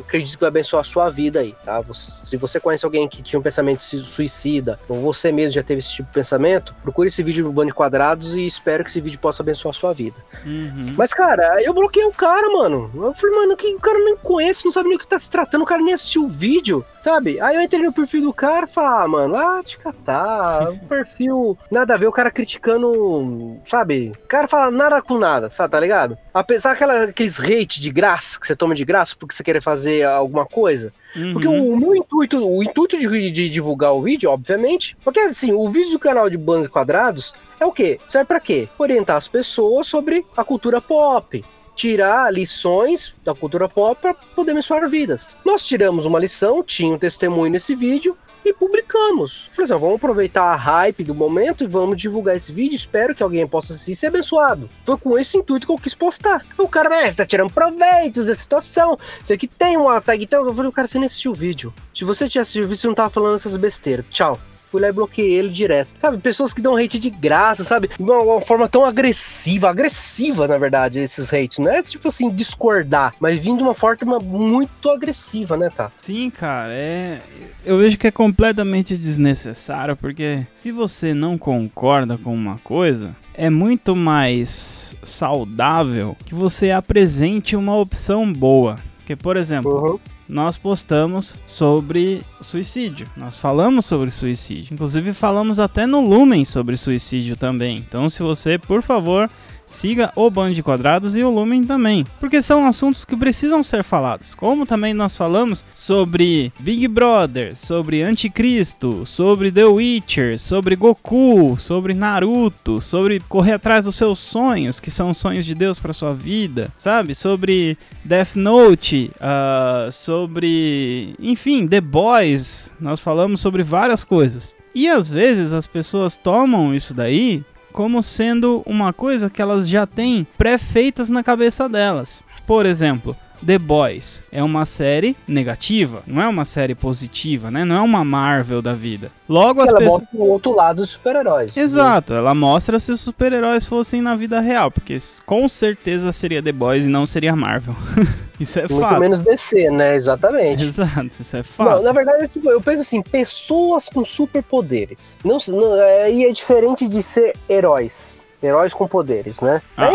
Acredito 0.04 0.34
que 0.34 0.40
vai 0.40 0.48
abençoar 0.48 0.82
a 0.82 0.84
sua 0.84 1.10
vida 1.10 1.40
aí, 1.40 1.54
tá? 1.64 1.82
Se 1.92 2.36
você 2.36 2.60
conhece 2.60 2.84
alguém 2.84 3.08
que 3.08 3.22
tinha 3.22 3.40
um 3.40 3.42
pensamento 3.42 3.82
su- 3.82 4.04
suicida, 4.04 4.78
ou 4.88 5.00
você 5.00 5.32
mesmo 5.32 5.52
já 5.52 5.62
teve 5.62 5.80
esse 5.80 5.90
tipo 5.90 6.08
de 6.08 6.14
pensamento, 6.14 6.74
procure 6.82 7.08
esse 7.08 7.22
vídeo 7.22 7.44
do 7.44 7.52
Band 7.52 7.66
de 7.66 7.74
quadrados 7.74 8.35
e 8.36 8.46
espero 8.46 8.84
que 8.84 8.90
esse 8.90 9.00
vídeo 9.00 9.18
possa 9.18 9.42
abençoar 9.42 9.74
a 9.74 9.78
sua 9.78 9.92
vida. 9.92 10.16
Uhum. 10.44 10.92
Mas, 10.96 11.12
cara, 11.12 11.62
eu 11.62 11.72
bloqueei 11.72 12.06
o 12.06 12.12
cara, 12.12 12.48
mano. 12.50 12.90
Eu 12.94 13.14
falei, 13.14 13.36
mano, 13.36 13.56
que 13.56 13.74
o 13.74 13.80
cara 13.80 13.98
nem 13.98 14.16
conhece, 14.16 14.64
não 14.64 14.72
sabe 14.72 14.88
nem 14.88 14.96
o 14.96 15.00
que 15.00 15.08
tá 15.08 15.18
se 15.18 15.30
tratando, 15.30 15.62
o 15.62 15.66
cara 15.66 15.82
nem 15.82 15.94
assistiu 15.94 16.24
o 16.24 16.28
vídeo, 16.28 16.84
sabe? 17.00 17.40
Aí 17.40 17.56
eu 17.56 17.62
entrei 17.62 17.82
no 17.82 17.92
perfil 17.92 18.22
do 18.22 18.32
cara 18.32 18.66
e 18.66 18.68
falei, 18.68 19.04
ah, 19.04 19.08
mano, 19.08 19.36
ah, 19.36 19.62
te 19.64 19.78
catar, 19.78 20.70
o 20.70 20.78
perfil, 20.86 21.58
nada 21.70 21.94
a 21.94 21.96
ver, 21.96 22.06
o 22.06 22.12
cara 22.12 22.30
criticando, 22.30 23.58
sabe? 23.68 24.12
O 24.24 24.28
cara 24.28 24.46
fala 24.46 24.70
nada 24.70 25.02
com 25.02 25.18
nada, 25.18 25.50
sabe, 25.50 25.72
tá 25.72 25.80
ligado? 25.80 26.16
Apesar 26.32 26.72
aquela, 26.72 27.04
aqueles 27.04 27.40
hate 27.40 27.80
de 27.80 27.90
graça 27.90 28.38
que 28.38 28.46
você 28.46 28.54
toma 28.54 28.74
de 28.74 28.84
graça 28.84 29.16
porque 29.18 29.34
você 29.34 29.42
quer 29.42 29.60
fazer 29.62 30.04
alguma 30.04 30.44
coisa. 30.44 30.92
Porque 31.32 31.48
Uhum. 31.48 31.70
o, 31.70 31.72
o 31.72 31.76
meu 31.76 31.94
intuito, 31.96 32.38
o 32.46 32.62
intuito 32.62 32.98
de, 32.98 33.30
de 33.30 33.48
divulgar 33.48 33.92
o 33.94 34.02
vídeo, 34.02 34.30
obviamente, 34.30 34.96
porque 35.02 35.20
assim, 35.20 35.52
o 35.52 35.68
vídeo 35.70 35.92
do 35.92 35.98
canal 35.98 36.28
de 36.28 36.36
Bandos 36.36 36.68
Quadrados 36.68 37.32
é 37.58 37.64
o 37.64 37.72
quê? 37.72 37.98
Serve 38.06 38.26
pra 38.28 38.40
quê? 38.40 38.68
Orientar 38.78 39.16
as 39.16 39.28
pessoas 39.28 39.86
sobre 39.86 40.24
a 40.36 40.44
cultura 40.44 40.80
pop. 40.80 41.44
Tirar 41.74 42.32
lições 42.32 43.12
da 43.24 43.34
cultura 43.34 43.68
pop 43.68 44.00
para 44.00 44.14
poder 44.14 44.54
mensurar 44.54 44.88
vidas. 44.88 45.36
Nós 45.44 45.66
tiramos 45.66 46.06
uma 46.06 46.18
lição, 46.18 46.62
tinha 46.62 46.94
um 46.94 46.98
testemunho 46.98 47.52
nesse 47.52 47.74
vídeo 47.74 48.16
e 48.48 48.54
publicamos. 48.54 49.48
Falei 49.52 49.64
assim, 49.64 49.74
ó, 49.74 49.78
vamos 49.78 49.96
aproveitar 49.96 50.44
a 50.44 50.56
hype 50.56 51.04
do 51.04 51.14
momento 51.14 51.64
e 51.64 51.66
vamos 51.66 51.96
divulgar 51.96 52.36
esse 52.36 52.52
vídeo. 52.52 52.76
Espero 52.76 53.14
que 53.14 53.22
alguém 53.22 53.46
possa 53.46 53.72
assistir 53.72 53.92
e 53.92 53.96
ser 53.96 54.06
abençoado. 54.08 54.68
Foi 54.84 54.96
com 54.96 55.18
esse 55.18 55.36
intuito 55.36 55.66
que 55.66 55.72
eu 55.72 55.78
quis 55.78 55.94
postar. 55.94 56.44
O 56.56 56.68
cara, 56.68 56.88
né, 56.88 57.10
você 57.10 57.16
tá 57.16 57.26
tirando 57.26 57.52
proveitos 57.52 58.26
da 58.26 58.34
situação. 58.34 58.98
Você 59.22 59.34
aqui 59.34 59.46
tem 59.46 59.76
uma 59.76 60.00
tag, 60.00 60.22
então 60.22 60.46
eu 60.46 60.54
falei, 60.54 60.72
cara, 60.72 60.88
você 60.88 60.98
nem 60.98 61.06
assistiu 61.06 61.32
o 61.32 61.34
vídeo. 61.34 61.72
Se 61.94 62.04
você 62.04 62.28
tinha 62.28 62.42
assistido 62.42 62.64
o 62.64 62.68
vídeo, 62.68 62.80
você 62.80 62.86
não 62.86 62.94
tava 62.94 63.10
falando 63.10 63.36
essas 63.36 63.56
besteiras. 63.56 64.04
Tchau. 64.10 64.38
Fui 64.70 64.80
lá 64.80 64.88
e 64.88 64.92
bloqueei 64.92 65.32
ele 65.34 65.48
direto. 65.48 65.88
Sabe, 66.00 66.18
pessoas 66.18 66.52
que 66.52 66.60
dão 66.60 66.76
hate 66.76 66.98
de 66.98 67.10
graça, 67.10 67.64
sabe? 67.64 67.88
De 67.96 68.02
uma, 68.02 68.18
uma 68.18 68.40
forma 68.40 68.68
tão 68.68 68.84
agressiva, 68.84 69.70
agressiva, 69.70 70.48
na 70.48 70.58
verdade, 70.58 70.98
esses 70.98 71.32
hates. 71.32 71.58
Não 71.58 71.70
é 71.70 71.82
tipo 71.82 72.08
assim, 72.08 72.28
discordar, 72.30 73.14
mas 73.20 73.38
vindo 73.38 73.58
de 73.58 73.62
uma 73.62 73.74
forma 73.74 74.18
muito 74.18 74.90
agressiva, 74.90 75.56
né, 75.56 75.70
tá? 75.70 75.90
Sim, 76.00 76.30
cara, 76.30 76.70
é. 76.72 77.18
Eu 77.64 77.78
vejo 77.78 77.96
que 77.96 78.06
é 78.06 78.10
completamente 78.10 78.96
desnecessário, 78.96 79.96
porque 79.96 80.46
se 80.56 80.72
você 80.72 81.14
não 81.14 81.38
concorda 81.38 82.18
com 82.18 82.34
uma 82.34 82.58
coisa, 82.58 83.14
é 83.34 83.50
muito 83.50 83.94
mais 83.94 84.96
saudável 85.02 86.16
que 86.24 86.34
você 86.34 86.70
apresente 86.70 87.54
uma 87.56 87.76
opção 87.76 88.32
boa. 88.32 88.76
Porque, 88.98 89.14
por 89.14 89.36
exemplo, 89.36 89.92
Uhum. 89.92 89.98
Nós 90.28 90.56
postamos 90.56 91.38
sobre 91.46 92.22
suicídio. 92.40 93.08
Nós 93.16 93.38
falamos 93.38 93.86
sobre 93.86 94.10
suicídio. 94.10 94.74
Inclusive, 94.74 95.12
falamos 95.12 95.60
até 95.60 95.86
no 95.86 96.00
Lumen 96.00 96.44
sobre 96.44 96.76
suicídio 96.76 97.36
também. 97.36 97.78
Então, 97.78 98.08
se 98.10 98.22
você, 98.22 98.58
por 98.58 98.82
favor, 98.82 99.30
siga 99.66 100.12
o 100.14 100.30
Bando 100.30 100.54
de 100.54 100.62
Quadrados 100.62 101.16
e 101.16 101.22
o 101.22 101.30
Lumen 101.30 101.64
também. 101.64 102.04
Porque 102.20 102.40
são 102.40 102.66
assuntos 102.66 103.04
que 103.04 103.16
precisam 103.16 103.62
ser 103.62 103.82
falados. 103.82 104.34
Como 104.34 104.64
também 104.64 104.94
nós 104.94 105.16
falamos 105.16 105.64
sobre 105.74 106.52
Big 106.60 106.86
Brother, 106.88 107.56
sobre 107.56 108.02
Anticristo, 108.02 109.04
sobre 109.04 109.50
The 109.50 109.64
Witcher, 109.64 110.38
sobre 110.38 110.76
Goku, 110.76 111.56
sobre 111.58 111.94
Naruto, 111.94 112.80
sobre 112.80 113.20
correr 113.28 113.54
atrás 113.54 113.84
dos 113.84 113.96
seus 113.96 114.18
sonhos, 114.18 114.80
que 114.80 114.90
são 114.90 115.12
sonhos 115.12 115.44
de 115.44 115.54
Deus 115.54 115.78
para 115.78 115.92
sua 115.92 116.14
vida, 116.14 116.70
sabe? 116.78 117.14
Sobre 117.14 117.76
Death 118.04 118.36
Note, 118.36 119.10
ah, 119.20 119.88
sobre. 119.90 121.14
Enfim, 121.18 121.66
The 121.66 121.80
Boys. 121.80 122.72
Nós 122.80 123.00
falamos 123.00 123.40
sobre 123.40 123.62
várias 123.62 124.04
coisas. 124.04 124.56
E 124.74 124.88
às 124.88 125.08
vezes 125.08 125.54
as 125.54 125.66
pessoas 125.66 126.18
tomam 126.18 126.74
isso 126.74 126.92
daí 126.92 127.42
como 127.76 128.02
sendo 128.02 128.62
uma 128.64 128.90
coisa 128.90 129.28
que 129.28 129.42
elas 129.42 129.68
já 129.68 129.86
têm 129.86 130.26
pré-feitas 130.38 131.10
na 131.10 131.22
cabeça 131.22 131.68
delas. 131.68 132.24
Por 132.46 132.64
exemplo, 132.64 133.14
The 133.44 133.58
Boys 133.58 134.22
é 134.30 134.42
uma 134.42 134.64
série 134.64 135.16
negativa, 135.26 136.02
não 136.06 136.22
é 136.22 136.28
uma 136.28 136.44
série 136.44 136.74
positiva, 136.74 137.50
né? 137.50 137.64
Não 137.64 137.76
é 137.76 137.80
uma 137.80 138.04
Marvel 138.04 138.62
da 138.62 138.72
vida. 138.72 139.10
Logo 139.28 139.60
as 139.60 139.70
Ela 139.70 139.78
pessoas. 139.78 140.00
mostra 140.00 140.18
o 140.18 140.28
outro 140.30 140.54
lado 140.54 140.76
dos 140.76 140.90
super-heróis. 140.90 141.56
Exato, 141.56 142.14
ela 142.14 142.34
mostra 142.34 142.78
se 142.78 142.92
os 142.92 143.00
super-heróis 143.00 143.66
fossem 143.66 144.00
na 144.00 144.14
vida 144.14 144.40
real, 144.40 144.70
porque 144.70 144.96
com 145.24 145.48
certeza 145.48 146.12
seria 146.12 146.42
The 146.42 146.52
Boys 146.52 146.84
e 146.84 146.88
não 146.88 147.06
seria 147.06 147.34
Marvel. 147.34 147.74
isso 148.38 148.58
é 148.58 148.62
Muito 148.68 148.80
fato. 148.80 149.00
menos 149.00 149.20
DC, 149.20 149.70
né? 149.70 149.96
Exatamente. 149.96 150.64
Exato, 150.64 151.10
isso 151.20 151.36
é 151.36 151.38
Não, 151.38 151.44
fato. 151.44 151.82
na 151.82 151.92
verdade, 151.92 152.28
tipo, 152.28 152.50
eu 152.50 152.60
penso 152.60 152.82
assim, 152.82 153.02
pessoas 153.02 153.88
com 153.88 154.04
superpoderes. 154.04 155.18
Não, 155.24 155.38
não, 155.48 155.76
é, 155.80 156.12
e 156.12 156.24
é 156.24 156.32
diferente 156.32 156.86
de 156.88 157.02
ser 157.02 157.34
heróis. 157.48 158.20
Heróis 158.46 158.72
com 158.72 158.86
poderes, 158.86 159.40
né? 159.40 159.60
A- 159.76 159.86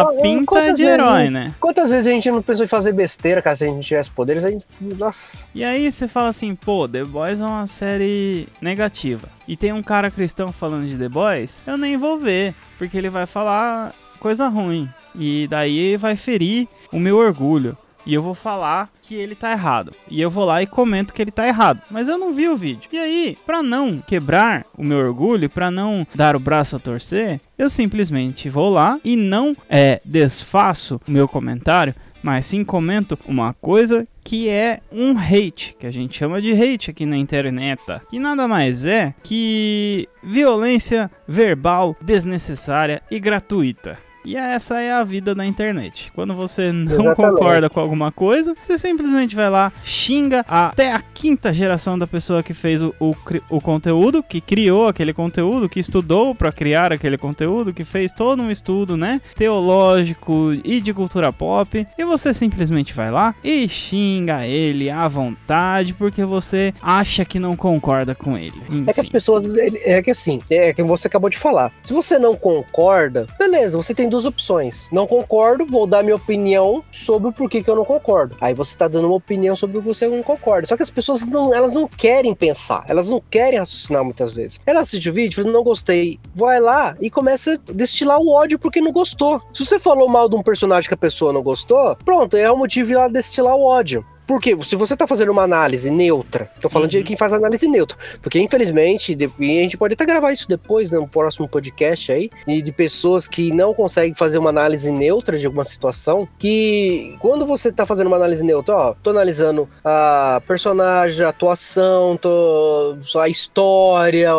A 0.00 0.04
pinta 0.22 0.58
é 0.60 0.72
de 0.72 0.82
herói, 0.84 1.30
né? 1.30 1.54
Quantas 1.60 1.90
vezes 1.90 2.06
a 2.06 2.10
gente 2.12 2.30
não 2.30 2.42
pensou 2.42 2.64
em 2.64 2.68
fazer 2.68 2.92
besteira, 2.92 3.40
cara, 3.42 3.56
se 3.56 3.64
a 3.64 3.66
gente 3.68 3.86
tivesse 3.86 4.10
poderes, 4.10 4.44
a 4.44 4.50
gente. 4.50 4.64
Nossa. 4.80 5.38
E 5.54 5.64
aí 5.64 5.90
você 5.90 6.06
fala 6.06 6.28
assim, 6.28 6.54
pô, 6.54 6.86
The 6.88 7.04
Boys 7.04 7.40
é 7.40 7.44
uma 7.44 7.66
série 7.66 8.46
negativa. 8.60 9.28
E 9.46 9.56
tem 9.56 9.72
um 9.72 9.82
cara 9.82 10.10
cristão 10.10 10.52
falando 10.52 10.86
de 10.86 10.96
The 10.96 11.08
Boys, 11.08 11.62
eu 11.66 11.76
nem 11.76 11.96
vou 11.96 12.18
ver, 12.18 12.54
porque 12.76 12.96
ele 12.98 13.08
vai 13.08 13.26
falar 13.26 13.92
coisa 14.20 14.48
ruim. 14.48 14.88
E 15.18 15.48
daí 15.48 15.96
vai 15.96 16.14
ferir 16.16 16.68
o 16.92 16.98
meu 16.98 17.16
orgulho. 17.16 17.74
E 18.08 18.14
eu 18.14 18.22
vou 18.22 18.34
falar 18.34 18.88
que 19.02 19.14
ele 19.14 19.34
tá 19.34 19.52
errado. 19.52 19.92
E 20.10 20.18
eu 20.18 20.30
vou 20.30 20.46
lá 20.46 20.62
e 20.62 20.66
comento 20.66 21.12
que 21.12 21.20
ele 21.20 21.30
tá 21.30 21.46
errado. 21.46 21.82
Mas 21.90 22.08
eu 22.08 22.16
não 22.16 22.32
vi 22.32 22.48
o 22.48 22.56
vídeo. 22.56 22.88
E 22.90 22.96
aí, 22.96 23.36
pra 23.44 23.62
não 23.62 23.98
quebrar 23.98 24.64
o 24.78 24.82
meu 24.82 24.96
orgulho, 24.96 25.50
pra 25.50 25.70
não 25.70 26.06
dar 26.14 26.34
o 26.34 26.40
braço 26.40 26.74
a 26.74 26.78
torcer, 26.78 27.38
eu 27.58 27.68
simplesmente 27.68 28.48
vou 28.48 28.70
lá 28.70 28.98
e 29.04 29.14
não 29.14 29.54
é, 29.68 30.00
desfaço 30.06 30.98
o 31.06 31.10
meu 31.10 31.28
comentário, 31.28 31.94
mas 32.22 32.46
sim 32.46 32.64
comento 32.64 33.18
uma 33.26 33.52
coisa 33.52 34.08
que 34.24 34.48
é 34.48 34.80
um 34.90 35.14
hate, 35.18 35.76
que 35.78 35.86
a 35.86 35.90
gente 35.90 36.16
chama 36.16 36.40
de 36.40 36.52
hate 36.52 36.90
aqui 36.90 37.04
na 37.04 37.16
internet, 37.18 37.82
que 38.08 38.18
nada 38.18 38.48
mais 38.48 38.86
é 38.86 39.14
que 39.22 40.08
violência 40.22 41.10
verbal 41.26 41.94
desnecessária 42.00 43.02
e 43.10 43.20
gratuita. 43.20 44.07
E 44.28 44.36
essa 44.36 44.78
é 44.78 44.92
a 44.92 45.02
vida 45.02 45.34
da 45.34 45.46
internet. 45.46 46.12
Quando 46.14 46.34
você 46.34 46.70
não 46.70 46.92
Exatamente. 46.92 47.16
concorda 47.16 47.70
com 47.70 47.80
alguma 47.80 48.12
coisa, 48.12 48.54
você 48.62 48.76
simplesmente 48.76 49.34
vai 49.34 49.48
lá, 49.48 49.72
xinga 49.82 50.44
até 50.46 50.92
a 50.92 51.00
quinta 51.00 51.50
geração 51.50 51.98
da 51.98 52.06
pessoa 52.06 52.42
que 52.42 52.52
fez 52.52 52.82
o, 52.82 52.94
o, 53.00 53.14
o 53.48 53.58
conteúdo, 53.58 54.22
que 54.22 54.42
criou 54.42 54.86
aquele 54.86 55.14
conteúdo, 55.14 55.66
que 55.66 55.80
estudou 55.80 56.34
para 56.34 56.52
criar 56.52 56.92
aquele 56.92 57.16
conteúdo, 57.16 57.72
que 57.72 57.84
fez 57.84 58.12
todo 58.12 58.42
um 58.42 58.50
estudo, 58.50 58.98
né, 58.98 59.18
teológico 59.34 60.52
e 60.62 60.78
de 60.82 60.92
cultura 60.92 61.32
pop, 61.32 61.86
e 61.96 62.04
você 62.04 62.34
simplesmente 62.34 62.92
vai 62.92 63.10
lá 63.10 63.34
e 63.42 63.66
xinga 63.66 64.46
ele 64.46 64.90
à 64.90 65.08
vontade 65.08 65.94
porque 65.94 66.22
você 66.22 66.74
acha 66.82 67.24
que 67.24 67.38
não 67.38 67.56
concorda 67.56 68.14
com 68.14 68.36
ele. 68.36 68.60
É 68.86 68.92
que 68.92 69.00
as 69.00 69.06
Enfim. 69.06 69.12
pessoas. 69.12 69.44
É 69.56 70.02
que 70.02 70.10
assim, 70.10 70.38
é 70.50 70.74
que 70.74 70.82
você 70.82 71.06
acabou 71.06 71.30
de 71.30 71.38
falar. 71.38 71.72
Se 71.82 71.94
você 71.94 72.18
não 72.18 72.36
concorda, 72.36 73.26
beleza, 73.38 73.78
você 73.78 73.94
tem 73.94 74.06
duas 74.06 74.17
opções. 74.24 74.88
Não 74.92 75.06
concordo, 75.06 75.64
vou 75.64 75.86
dar 75.86 76.02
minha 76.02 76.16
opinião 76.16 76.84
sobre 76.90 77.28
o 77.28 77.32
porquê 77.32 77.62
que 77.62 77.70
eu 77.70 77.76
não 77.76 77.84
concordo. 77.84 78.36
Aí 78.40 78.54
você 78.54 78.76
tá 78.76 78.88
dando 78.88 79.06
uma 79.06 79.16
opinião 79.16 79.56
sobre 79.56 79.78
o 79.78 79.82
que 79.82 79.88
você 79.88 80.08
não 80.08 80.22
concorda. 80.22 80.66
Só 80.66 80.76
que 80.76 80.82
as 80.82 80.90
pessoas 80.90 81.26
não, 81.26 81.54
elas 81.54 81.74
não 81.74 81.86
querem 81.86 82.34
pensar, 82.34 82.84
elas 82.88 83.08
não 83.08 83.20
querem 83.20 83.58
raciocinar 83.58 84.04
muitas 84.04 84.32
vezes. 84.32 84.60
Ela 84.66 84.80
assiste 84.80 85.08
o 85.08 85.12
vídeo, 85.12 85.44
não 85.46 85.62
gostei, 85.62 86.18
vai 86.34 86.60
lá 86.60 86.96
e 87.00 87.10
começa 87.10 87.54
a 87.54 87.72
destilar 87.72 88.18
o 88.18 88.30
ódio 88.30 88.58
porque 88.58 88.80
não 88.80 88.92
gostou. 88.92 89.40
Se 89.54 89.64
você 89.64 89.78
falou 89.78 90.08
mal 90.08 90.28
de 90.28 90.36
um 90.36 90.42
personagem 90.42 90.88
que 90.88 90.94
a 90.94 90.98
pessoa 90.98 91.32
não 91.32 91.42
gostou, 91.42 91.96
pronto, 92.04 92.36
é 92.36 92.50
o 92.50 92.56
motivo 92.56 92.88
de 92.88 92.94
ela 92.94 93.08
destilar 93.08 93.54
o 93.54 93.64
ódio. 93.64 94.04
Porque 94.28 94.54
se 94.62 94.76
você 94.76 94.94
tá 94.94 95.06
fazendo 95.06 95.32
uma 95.32 95.42
análise 95.42 95.90
neutra, 95.90 96.50
tô 96.60 96.68
falando 96.68 96.90
de 96.90 96.98
Uhum. 96.98 97.02
quem 97.04 97.16
faz 97.16 97.32
análise 97.32 97.66
neutra, 97.66 97.96
porque 98.22 98.38
infelizmente, 98.38 99.14
de- 99.14 99.32
e 99.38 99.58
a 99.58 99.62
gente 99.62 99.78
pode 99.78 99.94
até 99.94 100.04
gravar 100.04 100.30
isso 100.32 100.46
depois, 100.46 100.90
né, 100.90 100.98
no 100.98 101.08
próximo 101.08 101.48
podcast 101.48 102.12
aí, 102.12 102.28
e 102.46 102.60
de 102.60 102.70
pessoas 102.70 103.26
que 103.26 103.50
não 103.54 103.72
conseguem 103.72 104.14
fazer 104.14 104.36
uma 104.36 104.50
análise 104.50 104.92
neutra 104.92 105.38
de 105.38 105.46
alguma 105.46 105.64
situação, 105.64 106.28
que 106.38 107.16
quando 107.18 107.46
você 107.46 107.72
tá 107.72 107.86
fazendo 107.86 108.08
uma 108.08 108.16
análise 108.18 108.44
neutra, 108.44 108.76
ó, 108.76 108.94
tô 109.02 109.08
analisando 109.10 109.66
a 109.82 110.42
personagem, 110.46 111.24
a 111.24 111.30
atuação, 111.30 112.14
tô, 112.18 112.98
a 113.18 113.28
história, 113.30 114.30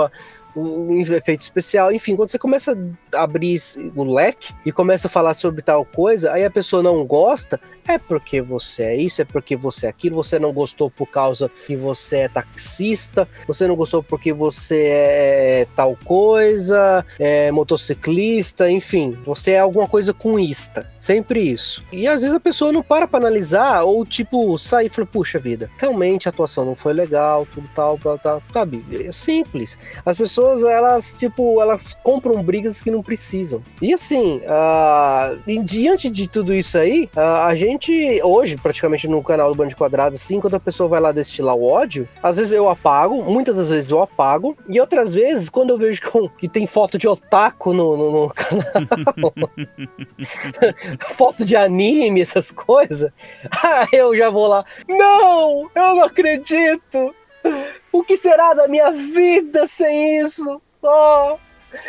o 0.56 0.94
efeito 1.02 1.42
especial, 1.42 1.92
enfim, 1.92 2.16
quando 2.16 2.30
você 2.30 2.40
começa 2.40 2.78
a 3.14 3.24
abrir 3.24 3.60
o 3.96 4.04
leque 4.04 4.54
e 4.66 4.72
começa 4.72 5.08
a 5.08 5.10
falar 5.10 5.34
sobre 5.34 5.62
tal 5.62 5.86
coisa, 5.86 6.32
aí 6.32 6.44
a 6.44 6.50
pessoa 6.50 6.82
não 6.82 7.06
gosta, 7.06 7.60
é 7.88 7.98
porque 7.98 8.42
você 8.42 8.84
é 8.84 8.96
isso, 8.96 9.22
é 9.22 9.26
porque 9.26 9.56
você 9.56 9.86
é 9.86 9.90
aquilo, 9.90 10.16
você 10.16 10.40
não 10.40 10.52
gostou 10.52 10.90
por 10.90 11.08
causa 11.08 11.50
que 11.66 11.76
você 11.76 12.18
é 12.18 12.30
taxista, 12.30 13.28
você 13.48 13.68
não 13.68 13.76
gostou 13.76 14.04
porque 14.04 14.34
você 14.34 14.84
é 14.88 15.68
tal 15.76 15.98
coisa, 16.04 17.06
é 17.18 17.52
motociclista, 17.52 18.70
enfim, 18.70 19.18
você 19.26 19.52
é 19.52 19.60
alguma 19.60 19.88
coisa 19.88 20.14
com 20.14 20.40
ista, 20.40 20.90
sempre 20.98 21.42
isso. 21.42 21.84
E 21.92 22.08
às 22.08 22.22
vezes 22.22 22.36
a 22.36 22.40
pessoa 22.40 22.72
não 22.72 22.84
para 22.84 23.08
pra 23.08 23.20
analisar, 23.20 23.84
ou 23.84 24.06
tipo, 24.06 24.58
sai 24.58 24.86
e 24.88 24.90
fala, 24.90 25.08
puxa 25.08 25.40
vida, 25.40 25.70
realmente 25.78 26.28
a 26.28 26.32
atuação 26.32 26.66
não 26.66 26.76
foi 26.76 26.94
legal, 26.94 27.48
tudo 27.52 27.70
tal, 27.76 27.98
tal, 27.98 28.18
tal, 28.18 28.44
sabe? 28.52 28.84
É 29.06 29.12
simples. 29.12 29.78
As 30.06 30.18
pessoas 30.18 30.49
pessoas, 30.50 30.64
elas, 30.64 31.16
tipo, 31.18 31.62
elas 31.62 31.96
compram 32.04 32.42
brigas 32.42 32.82
que 32.82 32.90
não 32.90 33.02
precisam. 33.02 33.64
E 33.82 33.94
assim, 33.94 34.38
uh, 34.38 35.40
em 35.48 35.64
diante 35.64 36.10
de 36.10 36.28
tudo 36.28 36.54
isso 36.54 36.78
aí, 36.78 37.10
uh, 37.16 37.20
a 37.20 37.56
gente, 37.56 38.22
hoje, 38.24 38.58
praticamente 38.58 39.08
no 39.08 39.22
canal 39.22 39.52
do 39.52 39.58
Band 39.58 39.70
Quadrado, 39.70 40.16
assim, 40.16 40.40
quando 40.40 40.56
a 40.56 40.60
pessoa 40.60 40.90
vai 40.90 41.00
lá 41.00 41.12
destilar 41.12 41.56
o 41.56 41.70
ódio, 41.70 42.08
às 42.22 42.38
vezes 42.38 42.52
eu 42.52 42.70
apago, 42.70 43.24
muitas 43.24 43.56
das 43.56 43.70
vezes 43.70 43.92
eu 43.92 44.02
apago, 44.02 44.58
e 44.68 44.80
outras 44.80 45.14
vezes, 45.14 45.50
quando 45.50 45.72
eu 45.72 45.78
vejo 45.78 46.02
que, 46.02 46.30
que 46.38 46.50
tem 46.50 46.66
foto 46.66 46.98
de 46.98 47.08
otaku 47.08 47.74
no, 47.74 47.98
no, 47.98 48.12
no 48.12 48.30
canal, 48.34 49.34
foto 51.16 51.46
de 51.46 51.56
anime, 51.56 52.22
essas 52.22 52.52
coisas, 52.52 53.12
eu 53.94 54.16
já 54.16 54.30
vou 54.30 54.48
lá, 54.48 54.66
não, 54.88 55.70
eu 55.76 55.96
não 55.96 56.04
acredito, 56.04 57.14
o 57.92 58.04
que 58.04 58.18
será 58.18 58.54
da 58.54 58.68
minha 58.68 58.92
vida 58.92 59.68
sem 59.68 60.20
isso? 60.22 60.62
Oh, 60.82 61.38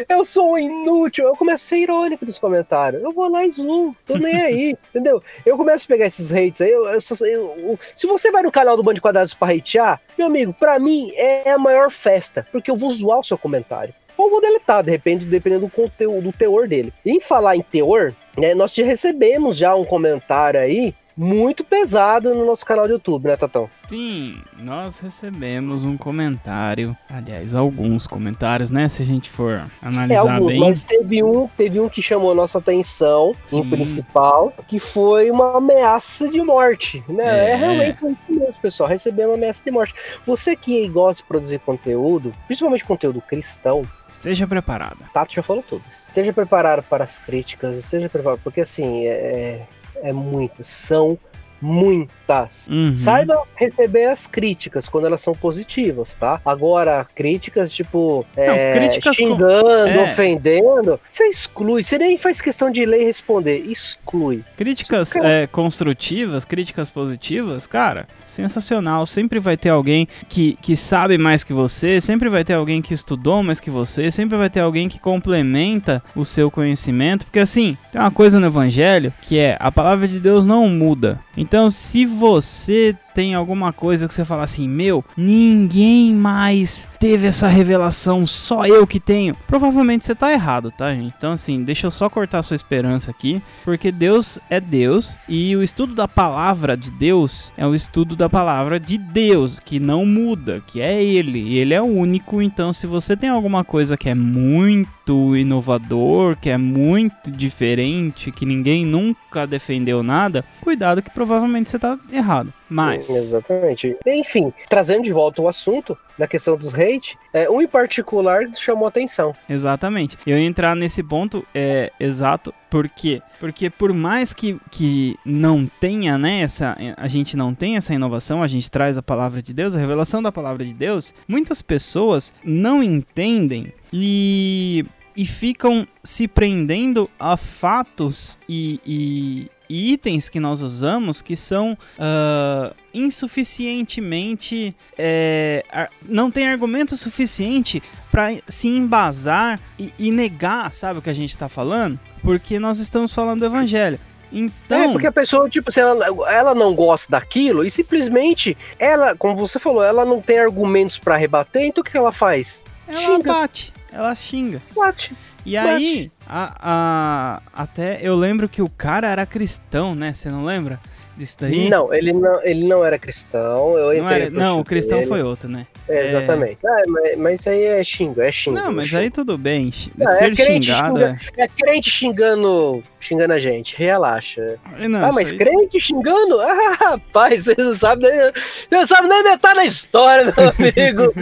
eu 0.09 0.25
sou 0.25 0.52
um 0.52 0.59
inútil. 0.59 1.26
Eu 1.26 1.37
começo 1.37 1.64
a 1.64 1.69
ser 1.69 1.78
irônico 1.78 2.25
nos 2.25 2.38
comentários. 2.38 3.02
Eu 3.02 3.12
vou 3.12 3.28
lá 3.28 3.45
e 3.45 3.50
zoom. 3.50 3.95
Tô 4.07 4.19
nem 4.19 4.37
aí. 4.40 4.76
entendeu? 4.90 5.23
Eu 5.45 5.57
começo 5.57 5.85
a 5.85 5.88
pegar 5.88 6.07
esses 6.07 6.30
hates 6.33 6.61
aí. 6.61 6.71
Eu, 6.71 6.85
eu, 6.87 6.99
eu, 7.26 7.78
se 7.95 8.07
você 8.07 8.30
vai 8.30 8.42
no 8.42 8.52
canal 8.52 8.76
do 8.76 8.83
Band 8.83 8.95
de 8.95 9.00
Quadrados 9.00 9.35
pra 9.35 9.52
hatear, 9.52 10.00
meu 10.16 10.26
amigo, 10.26 10.52
pra 10.52 10.78
mim 10.78 11.11
é 11.14 11.50
a 11.50 11.59
maior 11.59 11.90
festa. 11.90 12.47
Porque 12.52 12.71
eu 12.71 12.76
vou 12.76 12.90
zoar 12.90 13.21
o 13.21 13.25
seu 13.25 13.38
comentário. 13.38 13.95
Ou 14.16 14.28
vou 14.28 14.40
deletar, 14.42 14.83
de 14.83 14.90
repente, 14.90 15.25
dependendo 15.25 15.64
do 15.66 15.73
conteúdo, 15.73 16.25
do 16.25 16.33
teor 16.33 16.69
dele. 16.69 16.92
E 17.07 17.11
em 17.11 17.21
falar 17.21 17.57
em 17.57 17.62
teor, 17.62 18.14
né, 18.37 18.54
nós 18.54 18.75
já 18.75 18.85
recebemos 18.85 19.57
já 19.57 19.75
um 19.75 19.85
comentário 19.85 20.61
aí 20.61 20.95
muito 21.17 21.64
pesado 21.64 22.35
no 22.35 22.45
nosso 22.47 22.64
canal 22.64 22.87
do 22.87 22.95
YouTube, 22.95 23.29
né, 23.29 23.37
Tatão? 23.37 23.69
Sim, 23.88 24.40
nós 24.62 24.99
recebemos 24.99 25.85
um 25.85 25.97
comentário, 25.97 26.97
aliás, 27.09 27.55
alguns 27.55 28.07
comentários, 28.07 28.71
né, 28.71 28.88
se 28.88 29.02
a 29.02 29.07
gente 29.07 29.29
for 29.31 29.69
analisar 29.83 30.26
é, 30.26 30.31
alguns, 30.31 30.47
bem. 30.47 30.61
Mas 30.61 30.85
teve 30.85 31.23
um, 31.23 31.49
teve 31.49 31.81
um 31.81 31.88
que 31.88 32.00
chamou 32.00 32.35
nossa 32.35 32.59
atenção, 32.59 33.35
Sim. 33.47 33.61
em 33.61 33.71
principal, 33.71 34.52
que 34.69 34.79
foi 34.79 35.31
uma 35.31 35.57
ameaça 35.57 36.29
de 36.29 36.40
morte, 36.40 37.02
né? 37.09 37.50
É, 37.50 37.50
é 37.50 37.57
realmente 37.57 37.99
isso 38.05 38.40
mesmo, 38.40 38.55
pessoal, 38.61 38.88
receber 38.88 39.26
uma 39.26 39.35
ameaça 39.35 39.64
de 39.64 39.71
morte. 39.71 39.95
Você 40.25 40.55
que 40.55 40.88
gosta 40.88 41.23
de 41.23 41.29
produzir 41.29 41.59
conteúdo, 41.59 42.33
principalmente 42.47 42.85
conteúdo 42.85 43.21
cristão, 43.21 43.83
Esteja 44.09 44.45
preparado. 44.45 45.05
Tato 45.12 45.33
já 45.33 45.43
falou 45.43 45.62
tudo. 45.62 45.85
Esteja 45.88 46.33
preparado 46.33 46.83
para 46.83 47.05
as 47.05 47.21
críticas, 47.21 47.76
esteja 47.76 48.09
preparado, 48.09 48.40
porque 48.43 48.61
assim, 48.61 49.07
é, 49.07 49.62
é 50.02 50.12
muitas, 50.12 50.66
são 50.66 51.19
muitas. 51.61 52.69
Uhum. 52.69 52.95
Saiba 52.95 53.43
receber 53.55 54.07
as 54.07 54.26
críticas 54.26 54.88
quando 54.88 55.07
elas 55.07 55.21
são 55.21 55.35
positivas, 55.35 56.14
tá? 56.14 56.40
Agora, 56.45 57.07
críticas 57.14 57.73
tipo 57.73 58.25
Não, 58.37 58.43
é, 58.43 58.73
críticas 58.79 59.17
xingando, 59.17 59.43
com... 59.62 60.00
é. 60.00 60.05
ofendendo, 60.05 61.00
você 61.09 61.25
exclui. 61.29 61.83
Você 61.83 61.99
nem 61.99 62.17
faz 62.17 62.40
questão 62.40 62.71
de 62.71 62.85
ler 62.85 63.02
e 63.02 63.05
responder, 63.05 63.59
exclui. 63.67 64.45
Críticas 64.57 65.14
é, 65.17 65.47
construtivas, 65.47 66.45
críticas 66.45 66.88
positivas, 66.88 67.67
cara, 67.67 68.07
sensacional. 68.25 69.07
Sempre 69.07 69.38
vai 69.38 69.57
ter 69.57 69.71
alguém 69.71 70.09
que, 70.29 70.57
que 70.61 70.76
sabe 70.76 71.19
mais 71.19 71.45
que 71.45 71.52
você, 71.52 72.00
sempre 72.00 72.29
vai 72.29 72.45
ter 72.45 72.55
alguém 72.55 72.81
que 72.81 72.95
estudou 72.95 73.43
mais 73.43 73.61
que 73.61 73.71
você, 73.71 74.11
sempre 74.11 74.37
vai 74.37 74.50
ter 74.50 74.61
alguém 74.61 74.88
que 74.88 74.99
complementa 74.99 76.02
o 76.14 76.25
seu 76.25 76.50
conhecimento, 76.50 77.25
porque 77.25 77.38
assim, 77.38 77.76
tem 77.93 78.00
uma 78.00 78.11
coisa 78.11 78.38
no 78.38 78.47
evangelho 78.47 79.12
que 79.23 79.38
é 79.38 79.57
a 79.59 79.71
palavra 79.71 80.07
de 80.07 80.19
Deus 80.19 80.47
não 80.47 80.69
muda. 80.69 81.19
Então, 81.37 81.50
se 81.69 82.07
você 82.07 82.97
tem 83.14 83.35
alguma 83.35 83.73
coisa 83.73 84.07
que 84.07 84.14
você 84.14 84.25
fala 84.25 84.45
assim, 84.45 84.69
meu, 84.69 85.05
ninguém 85.17 86.14
mais 86.14 86.88
teve 86.99 87.26
essa 87.26 87.49
revelação, 87.49 88.26
só 88.26 88.67
eu 88.67 88.87
que 88.87 89.00
tenho. 89.00 89.35
Provavelmente 89.47 90.07
você 90.07 90.14
tá 90.14 90.33
errado, 90.33 90.71
tá, 90.71 90.95
gente? 90.95 91.14
Então, 91.17 91.33
assim, 91.33 91.62
deixa 91.62 91.87
eu 91.87 91.90
só 91.90 92.09
cortar 92.09 92.43
sua 92.43 92.55
esperança 92.55 93.11
aqui, 93.11 93.43
porque 93.64 93.90
Deus 93.90 94.38
é 94.49 94.61
Deus 94.61 95.17
e 95.29 95.57
o 95.57 95.62
estudo 95.62 95.95
da 95.95 96.07
palavra 96.07 96.76
de 96.76 96.90
Deus 96.90 97.52
é 97.57 97.67
o 97.67 97.75
estudo 97.75 98.17
da 98.17 98.29
palavra 98.29 98.79
de 98.79 98.99
Deus, 98.99 99.59
que 99.59 99.81
não 99.81 100.05
muda, 100.05 100.62
que 100.67 100.81
é 100.81 101.02
Ele. 101.02 101.57
Ele 101.57 101.75
é 101.75 101.81
o 101.81 101.87
único, 101.87 102.40
então, 102.40 102.73
se 102.73 102.87
você 102.87 103.16
tem 103.16 103.31
alguma 103.31 103.64
coisa 103.64 103.96
que 103.96 104.09
é 104.09 104.14
muito 104.14 105.37
inovador, 105.37 106.37
que 106.37 106.51
é 106.51 106.57
muito 106.57 107.31
diferente, 107.31 108.31
que 108.31 108.46
ninguém 108.46 108.85
nunca 108.85 109.46
defendeu 109.46 110.03
nada, 110.03 110.44
cuidado 110.61 111.03
que 111.03 111.11
provavelmente 111.11 111.70
você 111.70 111.79
tá 111.79 111.99
errado. 112.12 112.53
Mas. 112.70 113.11
Exatamente. 113.11 113.96
Enfim, 114.06 114.52
trazendo 114.68 115.02
de 115.02 115.12
volta 115.12 115.42
o 115.42 115.48
assunto 115.48 115.98
da 116.16 116.28
questão 116.28 116.56
dos 116.56 116.72
hate, 116.72 117.18
é, 117.33 117.50
um 117.50 117.61
em 117.61 117.66
particular 117.66 118.44
chamou 118.54 118.87
atenção. 118.87 119.35
Exatamente. 119.48 120.16
Eu 120.26 120.38
ia 120.38 120.44
entrar 120.44 120.76
nesse 120.76 121.02
ponto 121.02 121.44
é, 121.54 121.90
exato. 121.98 122.54
Por 122.68 122.88
quê? 122.88 123.20
Porque 123.40 123.68
por 123.68 123.92
mais 123.92 124.33
que, 124.33 124.61
que 124.70 125.16
não 125.24 125.66
tenha, 125.80 126.16
né, 126.16 126.42
essa, 126.42 126.76
a 126.96 127.09
gente 127.09 127.37
não 127.37 127.54
tem 127.54 127.76
essa 127.76 127.92
inovação, 127.92 128.42
a 128.42 128.46
gente 128.46 128.70
traz 128.70 128.96
a 128.96 129.02
palavra 129.02 129.42
de 129.42 129.52
Deus, 129.52 129.74
a 129.74 129.78
revelação 129.78 130.22
da 130.22 130.30
palavra 130.30 130.64
de 130.64 130.72
Deus, 130.72 131.12
muitas 131.26 131.61
pessoas 131.61 132.33
não 132.44 132.83
entendem 132.83 133.72
e, 133.92 134.85
e 135.16 135.26
ficam 135.26 135.88
se 136.04 136.28
prendendo 136.28 137.11
a 137.18 137.37
fatos 137.37 138.38
e, 138.48 138.78
e 138.87 139.50
itens 139.70 140.28
que 140.28 140.40
nós 140.40 140.61
usamos 140.61 141.22
que 141.22 141.37
são 141.37 141.78
uh, 141.98 142.74
insuficientemente. 142.92 144.76
É, 144.98 145.88
não 146.02 146.30
tem 146.30 146.48
argumento 146.48 146.96
suficiente 146.96 147.83
para 148.11 148.30
se 148.48 148.68
embasar 148.68 149.61
e, 149.78 149.94
e, 149.98 150.11
negar, 150.11 150.72
sabe 150.72 150.98
o 150.98 151.02
que 151.02 151.11
a 151.11 151.14
gente 151.14 151.30
está 151.30 151.48
falando? 151.48 151.98
Porque 152.22 152.59
nós 152.59 152.80
estamos 152.80 153.14
falando 153.14 153.40
do 153.40 153.46
evangelho. 153.46 153.98
Então... 154.33 154.83
É, 154.83 154.92
porque 154.92 155.06
a 155.06 155.12
pessoa, 155.12 155.48
tipo, 155.48 155.72
se 155.72 155.80
ela, 155.80 156.06
ela 156.30 156.54
não 156.54 156.74
gosta 156.74 157.11
daquilo 157.11 157.64
e 157.64 157.70
simplesmente 157.70 158.56
ela, 158.78 159.16
como 159.16 159.37
você 159.37 159.59
falou, 159.59 159.83
ela 159.83 160.04
não 160.04 160.20
tem 160.20 160.38
argumentos 160.38 160.98
para 160.98 161.16
rebater, 161.16 161.64
então 161.64 161.83
o 161.83 161.85
que 161.85 161.96
ela 161.96 162.12
faz? 162.12 162.64
Ela 162.87 162.98
xinga. 162.98 163.33
bate, 163.33 163.72
ela 163.92 164.14
xinga. 164.14 164.62
Bate. 164.74 165.16
E 165.44 165.56
aí, 165.56 166.11
a, 166.33 166.55
a, 166.61 167.62
até 167.62 167.99
eu 168.03 168.14
lembro 168.14 168.49
que 168.49 168.62
o 168.62 168.69
cara 168.69 169.09
era 169.09 169.27
cristão, 169.27 169.97
né? 169.97 170.12
Você 170.12 170.31
não 170.31 170.45
lembra? 170.45 170.79
disso 171.21 171.37
daí? 171.40 171.69
Não, 171.69 171.93
ele 171.93 172.12
não, 172.12 172.43
ele 172.43 172.66
não 172.66 172.85
era 172.85 172.99
cristão. 172.99 173.77
Eu 173.77 174.03
não, 174.03 174.11
era, 174.11 174.31
não 174.31 174.61
o 174.61 174.64
cristão 174.64 174.99
dele. 174.99 175.09
foi 175.09 175.23
outro, 175.23 175.49
né? 175.49 175.66
É, 175.88 176.05
exatamente. 176.07 176.59
É... 176.64 176.69
Ah, 176.69 176.83
mas, 176.87 177.16
mas, 177.16 177.40
isso 177.40 177.51
aí 177.51 177.64
é 177.64 177.85
xingo, 177.85 178.21
é 178.21 178.33
xingo. 178.33 178.57
Não, 178.57 178.73
mas 178.73 178.87
xingo. 178.87 179.03
aí 179.03 179.11
tudo 179.11 179.37
bem. 179.37 179.71
Não, 179.97 180.07
Ser 180.16 180.33
é 180.33 180.35
crente 180.35 180.66
xingado 180.66 180.99
xinga, 180.99 181.21
é... 181.37 181.43
é 181.43 181.49
crente 181.49 181.90
xingando, 181.90 182.83
xingando 182.99 183.33
a 183.35 183.38
gente. 183.38 183.77
Relaxa. 183.77 184.59
Não, 184.88 185.05
ah, 185.05 185.12
mas 185.12 185.31
aí... 185.31 185.37
crente 185.37 185.81
xingando? 185.81 186.40
Ah, 186.40 186.77
rapaz, 186.81 187.45
vocês 187.45 187.59
não 187.59 187.75
sabem 187.75 188.11
nem, 188.11 188.33
não 188.71 188.87
sabem 188.87 189.09
nem 189.09 189.23
metade 189.23 189.57
da 189.57 189.64
história, 189.64 190.25
meu 190.25 190.49
amigo. 190.49 191.12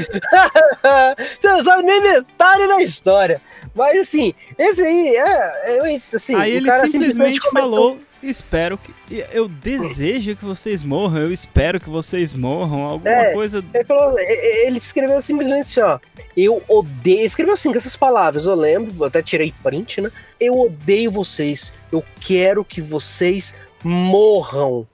Você 1.38 1.48
não 1.48 1.64
sabe 1.64 1.82
nem 1.82 2.00
metade 2.00 2.66
da 2.68 2.82
história. 2.82 3.40
Mas 3.74 3.98
assim, 4.00 4.34
esse 4.58 4.82
aí 4.82 4.97
é. 4.98 5.86
é 5.94 6.00
assim, 6.14 6.34
aí 6.34 6.52
ele 6.52 6.70
simplesmente, 6.70 6.90
simplesmente 6.90 7.50
falou 7.50 7.98
Espero 8.22 8.76
que. 8.76 8.92
Eu 9.32 9.48
desejo 9.48 10.34
que 10.34 10.44
vocês 10.44 10.82
morram, 10.82 11.18
eu 11.18 11.32
espero 11.32 11.78
que 11.78 11.88
vocês 11.88 12.34
morram, 12.34 12.82
alguma 12.82 13.10
é, 13.10 13.32
coisa. 13.32 13.64
Ele 13.72 13.84
falou, 13.84 14.18
ele 14.18 14.78
escreveu 14.78 15.20
simplesmente 15.20 15.60
assim, 15.60 15.80
ó. 15.80 15.98
Eu 16.36 16.62
odeio. 16.68 17.24
Escreveu 17.24 17.54
assim 17.54 17.70
com 17.70 17.78
essas 17.78 17.96
palavras, 17.96 18.46
eu 18.46 18.54
lembro, 18.54 18.92
eu 18.98 19.06
até 19.06 19.22
tirei 19.22 19.54
print, 19.62 20.00
né? 20.00 20.10
Eu 20.40 20.58
odeio 20.58 21.10
vocês. 21.10 21.72
Eu 21.92 22.04
quero 22.20 22.64
que 22.64 22.80
vocês 22.80 23.54
morram. 23.84 24.86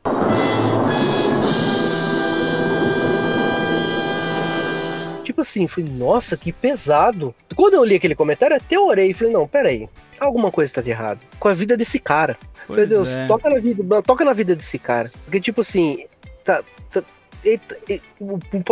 Tipo 5.35 5.41
assim, 5.41 5.67
falei, 5.67 5.91
nossa, 5.91 6.37
que 6.37 6.53
pesado. 6.53 7.35
Quando 7.57 7.75
eu 7.75 7.83
li 7.83 7.97
aquele 7.97 8.15
comentário, 8.15 8.55
até 8.55 8.79
orei 8.79 9.11
e 9.11 9.15
falei, 9.15 9.33
não, 9.33 9.49
peraí, 9.49 9.89
alguma 10.21 10.49
coisa 10.53 10.75
tá 10.75 10.81
de 10.81 10.91
errado 10.91 11.19
com 11.41 11.49
a 11.49 11.53
vida 11.53 11.77
desse 11.77 11.99
cara. 11.99 12.39
Meu 12.69 12.87
Deus, 12.87 13.17
é. 13.17 13.27
toca, 13.27 13.51
na 13.51 13.59
vida, 13.59 14.03
toca 14.03 14.25
na 14.25 14.33
vida 14.33 14.55
desse 14.55 14.79
cara. 14.79 15.11
Porque, 15.25 15.41
tipo 15.41 15.61
assim, 15.61 16.07
tá, 16.45 16.63
tá 16.89 17.03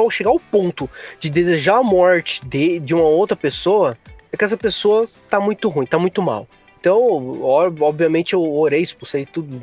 chegar 0.09 0.31
ao 0.31 0.39
ponto 0.39 0.89
de 1.19 1.29
desejar 1.29 1.79
a 1.79 1.83
morte 1.83 2.41
de, 2.47 2.79
de 2.79 2.95
uma 2.95 3.03
outra 3.03 3.37
pessoa, 3.37 3.99
é 4.31 4.37
que 4.37 4.45
essa 4.45 4.57
pessoa 4.57 5.09
tá 5.29 5.41
muito 5.41 5.69
ruim, 5.69 5.85
tá 5.85 5.99
muito 5.99 6.23
mal. 6.23 6.47
Então, 6.79 7.43
obviamente, 7.43 8.35
eu 8.35 8.55
orei, 8.55 8.83
expulsei 8.83 9.27
tudo, 9.27 9.61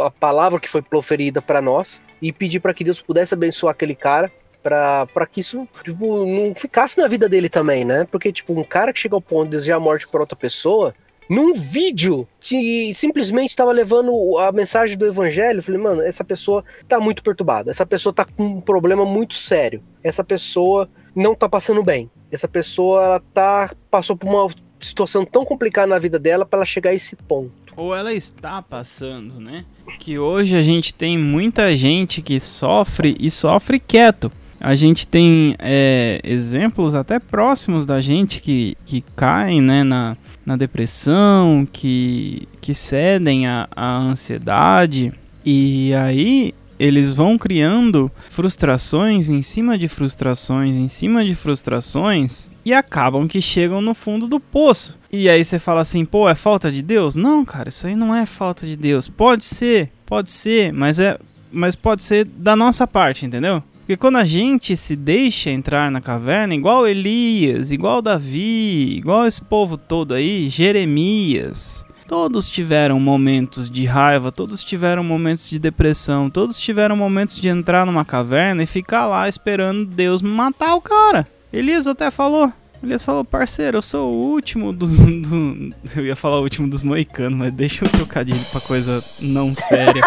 a 0.00 0.12
palavra 0.12 0.60
que 0.60 0.70
foi 0.70 0.80
proferida 0.80 1.42
para 1.42 1.60
nós 1.60 2.00
e 2.22 2.32
pedi 2.32 2.60
para 2.60 2.72
que 2.72 2.84
Deus 2.84 3.02
pudesse 3.02 3.34
abençoar 3.34 3.72
aquele 3.72 3.96
cara 3.96 4.30
para 4.62 5.26
que 5.30 5.40
isso 5.40 5.66
tipo, 5.82 6.26
não 6.26 6.54
ficasse 6.54 6.98
na 6.98 7.08
vida 7.08 7.28
dele 7.28 7.48
também, 7.48 7.84
né? 7.84 8.06
Porque, 8.10 8.32
tipo, 8.32 8.52
um 8.58 8.64
cara 8.64 8.92
que 8.92 9.00
chega 9.00 9.14
ao 9.14 9.20
ponto 9.20 9.44
de 9.44 9.56
desejar 9.56 9.76
a 9.76 9.80
morte 9.80 10.06
para 10.08 10.20
outra 10.20 10.36
pessoa, 10.36 10.94
num 11.28 11.54
vídeo 11.54 12.26
que 12.40 12.92
simplesmente 12.94 13.50
estava 13.50 13.70
levando 13.70 14.10
a 14.38 14.50
mensagem 14.50 14.98
do 14.98 15.06
evangelho, 15.06 15.60
eu 15.60 15.62
falei, 15.62 15.80
mano, 15.80 16.02
essa 16.02 16.24
pessoa 16.24 16.64
tá 16.88 16.98
muito 16.98 17.22
perturbada, 17.22 17.70
essa 17.70 17.86
pessoa 17.86 18.12
tá 18.12 18.24
com 18.24 18.44
um 18.44 18.60
problema 18.60 19.04
muito 19.04 19.34
sério, 19.34 19.80
essa 20.02 20.24
pessoa 20.24 20.90
não 21.14 21.34
tá 21.34 21.48
passando 21.48 21.82
bem. 21.82 22.10
Essa 22.32 22.48
pessoa 22.48 23.04
ela 23.04 23.20
tá 23.32 23.70
passou 23.90 24.16
por 24.16 24.28
uma 24.28 24.52
situação 24.80 25.24
tão 25.24 25.44
complicada 25.44 25.86
na 25.86 25.98
vida 25.98 26.18
dela 26.18 26.44
para 26.44 26.58
ela 26.58 26.66
chegar 26.66 26.90
a 26.90 26.94
esse 26.94 27.14
ponto. 27.14 27.52
Ou 27.76 27.94
ela 27.94 28.12
está 28.12 28.60
passando, 28.60 29.38
né? 29.38 29.64
Que 29.98 30.18
hoje 30.18 30.56
a 30.56 30.62
gente 30.62 30.92
tem 30.92 31.16
muita 31.16 31.74
gente 31.76 32.22
que 32.22 32.40
sofre 32.40 33.16
e 33.20 33.30
sofre 33.30 33.78
quieto. 33.78 34.32
A 34.60 34.74
gente 34.74 35.06
tem 35.06 35.56
é, 35.58 36.20
exemplos 36.22 36.94
até 36.94 37.18
próximos 37.18 37.86
da 37.86 38.00
gente 38.00 38.40
que, 38.40 38.76
que 38.84 39.02
caem 39.16 39.62
né, 39.62 39.82
na, 39.82 40.16
na 40.44 40.56
depressão, 40.56 41.66
que, 41.70 42.46
que 42.60 42.74
cedem 42.74 43.46
à, 43.46 43.66
à 43.74 43.96
ansiedade. 43.96 45.12
E 45.44 45.94
aí 45.94 46.52
eles 46.80 47.12
vão 47.12 47.36
criando 47.36 48.10
frustrações 48.30 49.28
em 49.28 49.42
cima 49.42 49.76
de 49.76 49.86
frustrações, 49.86 50.74
em 50.74 50.88
cima 50.88 51.22
de 51.22 51.34
frustrações 51.34 52.48
e 52.64 52.72
acabam 52.72 53.28
que 53.28 53.42
chegam 53.42 53.82
no 53.82 53.92
fundo 53.92 54.26
do 54.26 54.40
poço. 54.40 54.98
E 55.12 55.28
aí 55.28 55.44
você 55.44 55.58
fala 55.58 55.82
assim, 55.82 56.06
pô, 56.06 56.26
é 56.26 56.34
falta 56.34 56.70
de 56.70 56.80
Deus? 56.80 57.16
Não, 57.16 57.44
cara, 57.44 57.68
isso 57.68 57.86
aí 57.86 57.94
não 57.94 58.14
é 58.14 58.24
falta 58.24 58.66
de 58.66 58.78
Deus. 58.78 59.10
Pode 59.10 59.44
ser, 59.44 59.90
pode 60.06 60.30
ser, 60.30 60.72
mas 60.72 60.98
é, 60.98 61.18
mas 61.52 61.74
pode 61.74 62.02
ser 62.02 62.24
da 62.24 62.54
nossa 62.54 62.86
parte, 62.86 63.26
entendeu? 63.26 63.62
Porque 63.80 63.96
quando 63.96 64.16
a 64.16 64.24
gente 64.24 64.76
se 64.76 64.94
deixa 64.94 65.50
entrar 65.50 65.90
na 65.90 66.00
caverna, 66.00 66.54
igual 66.54 66.86
Elias, 66.86 67.72
igual 67.72 68.00
Davi, 68.00 68.96
igual 68.96 69.26
esse 69.26 69.40
povo 69.40 69.76
todo 69.76 70.14
aí, 70.14 70.48
Jeremias, 70.48 71.84
Todos 72.10 72.50
tiveram 72.50 72.98
momentos 72.98 73.70
de 73.70 73.84
raiva, 73.84 74.32
todos 74.32 74.64
tiveram 74.64 75.04
momentos 75.04 75.48
de 75.48 75.60
depressão, 75.60 76.28
todos 76.28 76.58
tiveram 76.58 76.96
momentos 76.96 77.40
de 77.40 77.48
entrar 77.48 77.86
numa 77.86 78.04
caverna 78.04 78.64
e 78.64 78.66
ficar 78.66 79.06
lá 79.06 79.28
esperando 79.28 79.84
Deus 79.84 80.20
matar 80.20 80.74
o 80.74 80.80
cara. 80.80 81.24
Elias 81.52 81.86
até 81.86 82.10
falou: 82.10 82.52
Elias 82.82 83.04
falou, 83.04 83.24
parceiro, 83.24 83.78
eu 83.78 83.82
sou 83.82 84.12
o 84.12 84.16
último 84.32 84.72
dos. 84.72 84.90
Do... 85.00 85.74
Eu 85.94 86.06
ia 86.06 86.16
falar 86.16 86.38
o 86.38 86.42
último 86.42 86.68
dos 86.68 86.82
moicanos, 86.82 87.38
mas 87.38 87.52
deixa 87.52 87.84
eu 87.84 87.90
trocadilho 87.90 88.40
pra 88.50 88.60
coisa 88.60 89.04
não 89.20 89.54
séria. 89.54 90.02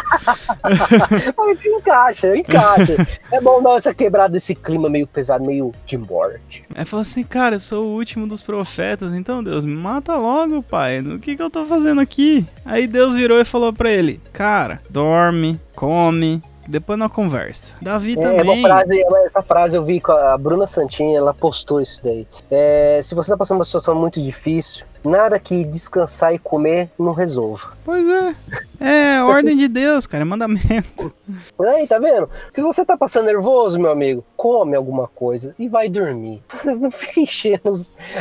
mas 1.37 1.65
encaixa, 1.65 2.35
encaixa. 2.35 3.07
é 3.31 3.39
bom 3.39 3.61
dar 3.61 3.75
essa 3.75 3.93
quebrada 3.93 4.33
desse 4.33 4.55
clima 4.55 4.89
meio 4.89 5.05
pesado, 5.05 5.45
meio 5.45 5.71
de 5.85 5.97
morte. 5.97 6.63
É 6.73 6.83
falou 6.83 7.01
assim, 7.01 7.23
cara, 7.23 7.55
eu 7.55 7.59
sou 7.59 7.85
o 7.85 7.95
último 7.95 8.27
dos 8.27 8.41
profetas, 8.41 9.13
então 9.13 9.43
Deus, 9.43 9.63
me 9.63 9.75
mata 9.75 10.15
logo, 10.15 10.63
pai. 10.63 10.99
O 11.01 11.19
que, 11.19 11.35
que 11.35 11.41
eu 11.41 11.49
tô 11.49 11.65
fazendo 11.65 12.01
aqui? 12.01 12.45
Aí 12.65 12.87
Deus 12.87 13.13
virou 13.13 13.39
e 13.39 13.45
falou 13.45 13.71
pra 13.71 13.91
ele: 13.91 14.19
Cara, 14.31 14.81
dorme, 14.89 15.59
come, 15.75 16.41
depois 16.67 16.97
na 16.97 17.09
conversa. 17.09 17.75
Davi 17.81 18.13
é, 18.13 18.21
também. 18.21 18.61
Frase, 18.61 19.03
essa 19.25 19.41
frase 19.41 19.77
eu 19.77 19.83
vi 19.83 19.99
com 19.99 20.11
a 20.11 20.37
Bruna 20.37 20.67
Santinha, 20.67 21.17
ela 21.17 21.33
postou 21.33 21.81
isso 21.81 22.01
daí. 22.03 22.27
É, 22.49 22.99
se 23.03 23.15
você 23.15 23.31
tá 23.31 23.37
passando 23.37 23.57
uma 23.57 23.65
situação 23.65 23.95
muito 23.95 24.21
difícil, 24.21 24.85
nada 25.03 25.37
que 25.39 25.63
descansar 25.65 26.33
e 26.33 26.39
comer 26.39 26.89
não 26.97 27.11
resolva. 27.11 27.73
Pois 27.83 28.05
é. 28.07 28.35
É 28.79 29.23
ordem 29.23 29.57
de 29.57 29.67
Deus, 29.67 30.07
cara, 30.07 30.23
é 30.23 30.25
mandamento. 30.25 31.13
Aí, 31.59 31.87
tá 31.87 31.99
vendo? 31.99 32.29
Se 32.51 32.61
você 32.61 32.85
tá 32.85 32.97
passando 32.97 33.25
nervoso, 33.25 33.79
meu 33.79 33.91
amigo, 33.91 34.23
come 34.37 34.75
alguma 34.75 35.07
coisa 35.07 35.53
e 35.59 35.67
vai 35.67 35.89
dormir. 35.89 36.41
Não 36.63 36.91
fica 36.91 37.19
enchendo 37.19 37.73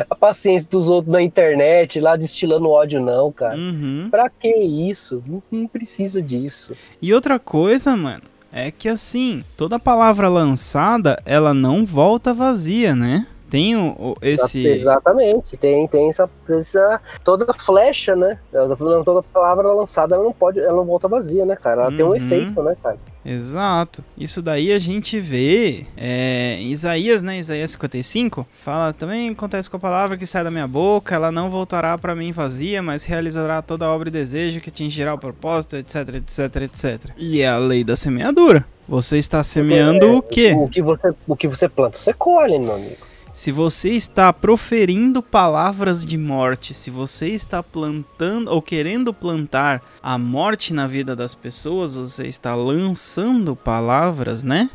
a 0.08 0.14
paciência 0.14 0.68
dos 0.68 0.88
outros 0.88 1.12
na 1.12 1.22
internet, 1.22 2.00
lá 2.00 2.16
destilando 2.16 2.68
ódio, 2.68 3.00
não, 3.00 3.30
cara. 3.32 3.56
Uhum. 3.56 4.08
Pra 4.10 4.28
que 4.28 4.48
isso? 4.48 5.22
Não, 5.26 5.42
não 5.50 5.66
precisa 5.66 6.20
disso. 6.20 6.76
E 7.00 7.12
outra 7.14 7.38
coisa, 7.38 7.96
mano 7.96 8.31
é 8.52 8.70
que 8.70 8.88
assim, 8.88 9.42
toda 9.56 9.78
palavra 9.78 10.28
lançada, 10.28 11.20
ela 11.24 11.54
não 11.54 11.86
volta 11.86 12.34
vazia, 12.34 12.94
né? 12.94 13.26
Tem 13.52 13.76
o, 13.76 14.16
esse. 14.22 14.66
Exatamente, 14.66 15.58
tem, 15.58 15.86
tem 15.86 16.08
essa, 16.08 16.26
essa. 16.48 16.98
Toda 17.22 17.52
flecha, 17.52 18.16
né? 18.16 18.38
Toda 19.04 19.22
palavra 19.22 19.70
lançada, 19.74 20.14
ela 20.14 20.24
não 20.24 20.32
pode. 20.32 20.58
Ela 20.58 20.72
não 20.72 20.86
volta 20.86 21.06
vazia, 21.06 21.44
né, 21.44 21.54
cara? 21.54 21.82
Ela 21.82 21.90
uhum. 21.90 21.96
tem 21.96 22.06
um 22.06 22.08
uhum. 22.08 22.14
efeito, 22.14 22.62
né, 22.62 22.74
cara? 22.82 22.96
Exato. 23.22 24.02
Isso 24.16 24.40
daí 24.40 24.72
a 24.72 24.78
gente 24.78 25.20
vê 25.20 25.84
é, 25.98 26.56
em 26.60 26.72
Isaías, 26.72 27.22
né? 27.22 27.38
Isaías 27.38 27.72
55, 27.72 28.46
fala 28.58 28.90
também 28.94 29.28
acontece 29.28 29.68
com 29.68 29.76
a 29.76 29.80
palavra 29.80 30.16
que 30.16 30.24
sai 30.24 30.42
da 30.42 30.50
minha 30.50 30.66
boca, 30.66 31.14
ela 31.14 31.30
não 31.30 31.50
voltará 31.50 31.98
para 31.98 32.14
mim 32.14 32.32
vazia, 32.32 32.80
mas 32.80 33.04
realizará 33.04 33.60
toda 33.60 33.84
a 33.84 33.92
obra 33.92 34.08
e 34.08 34.12
desejo 34.12 34.62
que 34.62 34.70
atingirá 34.70 35.12
o 35.12 35.18
propósito, 35.18 35.76
etc, 35.76 36.08
etc, 36.14 36.56
etc. 36.62 37.10
E 37.18 37.42
é 37.42 37.48
a 37.48 37.58
lei 37.58 37.84
da 37.84 37.96
semeadura. 37.96 38.64
Você 38.88 39.18
está 39.18 39.42
semeando 39.42 40.06
é, 40.06 40.10
o 40.10 40.22
quê? 40.22 40.54
O 40.56 40.70
que 40.70 40.80
você, 40.80 41.14
o 41.28 41.36
que 41.36 41.46
você 41.46 41.68
planta, 41.68 41.98
você 41.98 42.14
colhe, 42.14 42.58
meu 42.58 42.76
amigo. 42.76 43.11
Se 43.32 43.50
você 43.50 43.90
está 43.90 44.30
proferindo 44.30 45.22
palavras 45.22 46.04
de 46.04 46.18
morte, 46.18 46.74
se 46.74 46.90
você 46.90 47.28
está 47.28 47.62
plantando 47.62 48.52
ou 48.52 48.60
querendo 48.60 49.14
plantar 49.14 49.80
a 50.02 50.18
morte 50.18 50.74
na 50.74 50.86
vida 50.86 51.16
das 51.16 51.34
pessoas, 51.34 51.94
você 51.94 52.26
está 52.26 52.54
lançando 52.54 53.56
palavras, 53.56 54.44
né? 54.44 54.68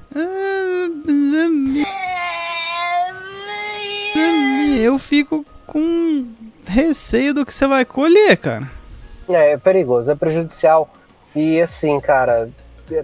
Eu 4.82 4.98
fico 4.98 5.46
com 5.68 6.26
receio 6.66 7.36
do 7.36 7.46
que 7.46 7.54
você 7.54 7.68
vai 7.68 7.86
colher, 7.86 8.38
cara. 8.38 8.72
É, 9.30 9.52
é 9.52 9.58
perigoso, 9.58 10.10
é 10.10 10.16
prejudicial. 10.16 10.92
E 11.36 11.62
assim, 11.62 12.00
cara, 12.00 12.50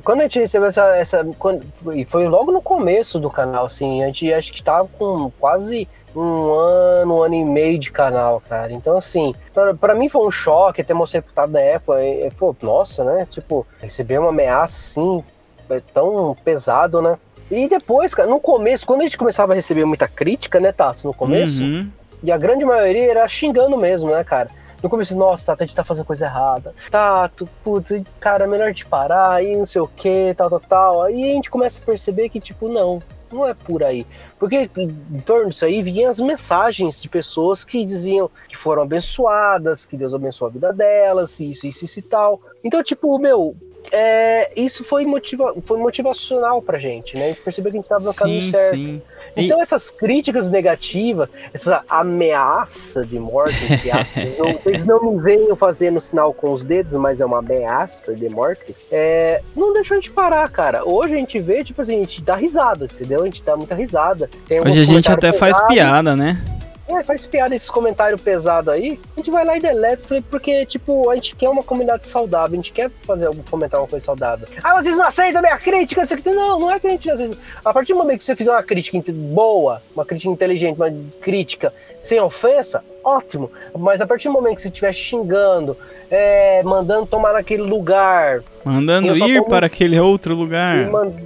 quando 0.04 0.22
a 0.22 0.24
gente 0.24 0.39
recebeu 0.39 0.67
essa. 0.67 0.96
essa 0.96 1.28
quando, 1.38 1.65
e 1.93 2.06
foi 2.06 2.28
logo 2.28 2.52
no 2.52 2.62
começo 2.62 3.19
do 3.19 3.30
canal, 3.30 3.65
assim, 3.65 4.04
a 4.04 4.08
gente 4.08 4.34
acho 4.34 4.52
que 4.52 4.60
estava 4.60 4.88
com 4.88 5.32
quase 5.39 5.88
um 6.15 6.54
ano, 6.54 7.15
um 7.15 7.24
ano 7.24 7.36
e 7.36 7.43
meio 7.43 7.78
de 7.80 7.91
canal, 7.91 8.41
cara. 8.48 8.72
Então, 8.72 8.96
assim, 8.96 9.34
para 9.80 9.96
mim 9.96 10.10
foi 10.10 10.26
um 10.26 10.32
choque 10.32 10.82
até 10.82 10.93
mostrei 10.93 11.22
reputado 11.22 11.52
na 11.52 11.60
época. 11.60 12.04
E, 12.04 12.28
e, 12.28 12.32
pô, 12.32 12.56
nossa, 12.62 13.04
né? 13.04 13.28
Tipo, 13.30 13.65
receber 13.82 14.19
uma 14.19 14.30
ameaça 14.30 14.78
assim, 14.78 15.24
é 15.69 15.82
tão 15.93 16.36
pesado, 16.43 17.02
né? 17.02 17.17
E 17.52 17.67
depois, 17.67 18.15
cara, 18.15 18.30
no 18.30 18.39
começo, 18.39 18.86
quando 18.86 19.02
a 19.02 19.04
gente 19.04 19.17
começava 19.17 19.54
a 19.54 19.56
receber 19.56 19.86
muita 19.86 20.08
crítica, 20.08 20.60
né, 20.60 20.72
Tato, 20.72 21.06
no 21.06 21.13
começo, 21.13 21.62
uhum. 21.62 21.88
e 22.24 22.32
a 22.32 22.38
grande 22.38 22.65
maioria 22.65 23.12
era 23.12 23.28
xingando 23.28 23.78
mesmo, 23.78 24.10
né, 24.10 24.24
cara? 24.24 24.50
No 24.84 24.89
começo, 24.89 25.15
nossa, 25.15 25.46
Tato, 25.46 25.63
a 25.63 25.65
gente 25.65 25.76
tá 25.76 25.84
fazendo 25.84 26.04
coisa 26.04 26.26
errada. 26.26 26.76
Tato, 26.91 27.48
putz, 27.63 28.04
cara, 28.19 28.43
é 28.43 28.48
melhor 28.48 28.74
te 28.74 28.86
parar 28.86 29.41
e 29.41 29.56
não 29.56 29.63
sei 29.63 29.82
o 29.82 29.88
que, 29.88 30.34
tal, 30.36 30.50
tal, 30.50 30.60
tal. 30.60 31.02
Aí 31.04 31.32
a 31.32 31.34
gente 31.36 31.50
começa 31.50 31.82
a 31.82 31.86
perceber 31.86 32.28
que, 32.28 32.38
tipo, 32.38 32.67
não, 32.67 33.02
não 33.32 33.48
é 33.48 33.54
por 33.54 33.82
aí. 33.82 34.06
Porque 34.38 34.69
em 34.76 35.19
torno 35.22 35.50
disso 35.50 35.63
aí 35.63 35.82
vinham 35.82 36.12
as 36.12 36.19
mensagens 36.19 37.02
de 37.02 37.08
pessoas 37.08 37.63
que 37.63 37.86
diziam 37.86 38.30
que 38.50 38.58
foram 38.58 38.84
abençoadas, 38.84 39.86
que 39.86 39.96
Deus 39.96 40.13
abençoou 40.13 40.50
a 40.50 40.52
vida 40.52 40.74
delas, 40.74 41.39
isso, 41.39 41.65
isso, 41.65 41.86
isso 41.86 42.00
e 42.00 42.02
tal. 42.02 42.41
Então, 42.62 42.84
tipo, 42.84 43.17
meu, 43.17 43.56
é, 43.89 44.52
isso 44.56 44.84
foi, 44.84 45.06
motiva 45.06 45.56
foi 45.62 45.78
motivacional 45.78 46.62
pra 46.62 46.78
gente, 46.78 47.15
né? 47.15 47.24
A 47.24 47.28
gente 47.30 47.41
percebeu 47.41 47.72
que 47.72 47.78
a 47.78 47.82
gente 47.82 47.89
tava 47.89 48.04
no 48.04 48.13
caminho 48.13 48.52
certo. 48.52 48.76
Sim. 48.76 49.02
Então, 49.36 49.62
essas 49.62 49.89
críticas 49.89 50.50
negativas, 50.50 51.30
essa 51.54 51.84
ameaça 51.89 53.06
de 53.06 53.19
morte, 53.19 53.56
entre 53.72 53.91
aspas, 53.91 54.24
não, 54.38 54.54
vocês 54.54 54.86
não 54.86 55.12
me 55.12 55.22
venham 55.22 55.56
fazendo 55.56 56.00
sinal 56.00 56.34
com 56.34 56.52
os 56.52 56.63
dedos, 56.63 56.96
mas 56.96 57.22
é 57.22 57.26
uma 57.26 57.39
ameaça 57.39 58.13
de 58.13 58.30
morte, 58.30 58.76
é, 58.91 59.41
não 59.56 59.74
deixa 59.74 59.93
a 59.93 59.98
gente 59.98 60.12
parar, 60.12 60.50
cara. 60.50 60.88
Hoje 60.88 61.13
a 61.13 61.17
gente 61.17 61.39
vê, 61.39 61.63
tipo 61.63 61.82
assim, 61.82 61.96
a 61.96 62.00
gente 62.00 62.22
dá 62.22 62.36
risada, 62.36 62.86
entendeu? 62.86 63.22
A 63.22 63.26
gente 63.26 63.43
dá 63.43 63.58
muita 63.58 63.76
risada. 63.76 64.30
Hoje 64.65 64.80
a 64.80 64.84
gente 64.84 65.12
até 65.12 65.32
faz 65.32 65.60
piada, 65.67 66.15
né? 66.15 66.41
É, 66.88 67.04
faz 67.04 67.26
piada 67.26 67.56
esses 67.56 67.69
comentários 67.69 68.22
pesados 68.22 68.67
aí, 68.67 69.00
a 69.15 69.19
gente 69.19 69.32
vai 69.32 69.46
lá 69.46 69.58
e 69.58 69.62
deleta, 69.62 70.22
porque, 70.30 70.65
tipo, 70.65 71.10
a 71.10 71.15
gente 71.15 71.36
quer 71.36 71.50
uma 71.50 71.63
comunidade 71.63 72.08
saudável, 72.08 72.54
a 72.54 72.56
gente 72.58 72.74
quer 72.74 72.89
fazer 73.04 73.26
algum 73.26 73.41
comentar 73.43 73.80
uma 73.80 73.88
coisa 73.88 74.06
saudável. 74.06 74.48
Ah, 74.62 74.82
vocês 74.82 74.98
não 74.98 75.06
aceitam 75.06 75.41
minha 75.41 75.58
crítica? 75.58 76.06
Não, 76.26 76.60
não 76.60 76.72
é 76.72 76.80
que 76.80 76.88
a 76.88 76.89
gente 76.89 77.10
aceita. 77.10 77.38
A 77.63 77.74
partir 77.74 77.93
do 77.93 78.00
momento 78.00 78.19
que 78.19 78.26
você 78.26 78.36
fizer 78.36 78.52
uma 78.52 78.63
crítica 78.63 79.02
boa, 79.13 79.82
uma 79.96 80.06
crítica 80.06 80.32
inteligente, 80.32 80.76
uma 80.76 80.93
crítica 81.22 81.74
sem 82.02 82.19
ofensa, 82.19 82.84
ótimo. 83.04 83.52
Mas 83.78 84.02
a 84.02 84.08
partir 84.08 84.28
do 84.28 84.34
momento 84.34 84.56
que 84.56 84.62
você 84.62 84.68
estiver 84.70 84.94
xingando, 84.94 85.78
é, 86.10 86.62
mandando 86.63 87.08
tomar 87.08 87.34
naquele 87.34 87.63
lugar. 87.63 88.44
Mandando 88.63 89.16
ir 89.28 89.44
para 89.46 89.66
aquele 89.66 90.00
outro 90.00 90.36
lugar. 90.36 90.78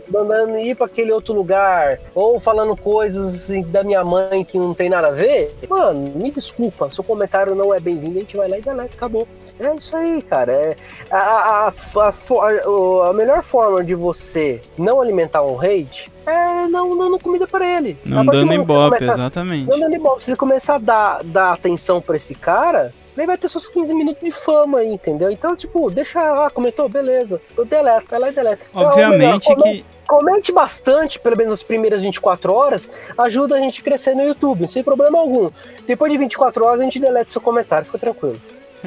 Mandando 0.09 0.57
ir 0.57 0.75
para 0.75 0.85
aquele 0.85 1.11
outro 1.11 1.33
lugar. 1.33 1.99
Ou 2.15 2.39
falando 2.39 2.75
coisas 2.75 3.35
assim, 3.35 3.63
da 3.63 3.83
minha 3.83 4.03
mãe 4.03 4.43
que 4.43 4.57
não 4.57 4.73
tem 4.73 4.89
nada 4.89 5.07
a 5.07 5.11
ver. 5.11 5.51
Mano, 5.69 6.13
me 6.15 6.31
desculpa, 6.31 6.89
seu 6.91 7.03
comentário 7.03 7.53
não 7.53 7.73
é 7.73 7.79
bem-vindo, 7.79 8.17
a 8.17 8.21
gente 8.21 8.37
vai 8.37 8.47
lá 8.47 8.57
e 8.57 8.61
deleta, 8.61 8.95
acabou. 8.95 9.27
É 9.59 9.75
isso 9.75 9.95
aí, 9.97 10.21
cara. 10.21 10.51
É, 10.51 10.75
a, 11.11 11.17
a, 11.17 11.67
a, 11.67 13.09
a, 13.09 13.13
melhor 13.13 13.41
forma 13.41 13.83
de 13.83 13.95
você 13.95 14.61
não 14.77 15.01
alimentar 15.01 15.43
um 15.43 15.59
hate 15.59 16.09
é 16.27 16.67
não 16.67 16.97
dando 16.97 17.19
comida 17.19 17.47
para 17.47 17.65
ele. 17.65 17.97
Não 18.05 18.25
dando 18.25 18.53
ibope, 18.53 19.03
exatamente. 19.03 19.69
Não 19.69 19.79
dando 19.79 19.95
ibope. 19.95 20.23
Se 20.23 20.31
você 20.31 20.35
começar 20.35 20.75
a 20.75 20.79
dar, 20.79 21.23
dar 21.23 21.53
atenção 21.53 22.01
para 22.01 22.15
esse 22.15 22.35
cara, 22.35 22.93
ele 23.17 23.25
vai 23.25 23.37
ter 23.37 23.49
seus 23.49 23.67
15 23.69 23.93
minutos 23.95 24.23
de 24.23 24.31
fama 24.31 24.79
aí, 24.79 24.93
entendeu? 24.93 25.31
Então, 25.31 25.55
tipo, 25.55 25.89
deixa, 25.89 26.19
ah, 26.19 26.49
comentou, 26.49 26.87
beleza. 26.87 27.41
Eu 27.57 27.65
deleto, 27.65 28.13
ela 28.13 28.31
deleta. 28.31 28.65
Obviamente 28.73 29.51
então, 29.51 29.63
que 29.63 29.85
Comente 30.07 30.53
bastante, 30.53 31.19
pelo 31.19 31.35
menos 31.35 31.51
as 31.51 31.63
primeiras 31.63 32.01
24 32.01 32.53
horas, 32.53 32.89
ajuda 33.17 33.55
a 33.55 33.59
gente 33.59 33.81
a 33.81 33.83
crescer 33.83 34.15
no 34.15 34.23
YouTube, 34.23 34.71
sem 34.71 34.81
problema 34.81 35.19
algum. 35.19 35.49
Depois 35.85 36.09
de 36.09 36.17
24 36.17 36.63
horas 36.63 36.79
a 36.79 36.83
gente 36.85 36.97
deleta 36.97 37.29
seu 37.29 37.41
comentário, 37.41 37.85
fica 37.85 37.97
tranquilo. 37.99 38.39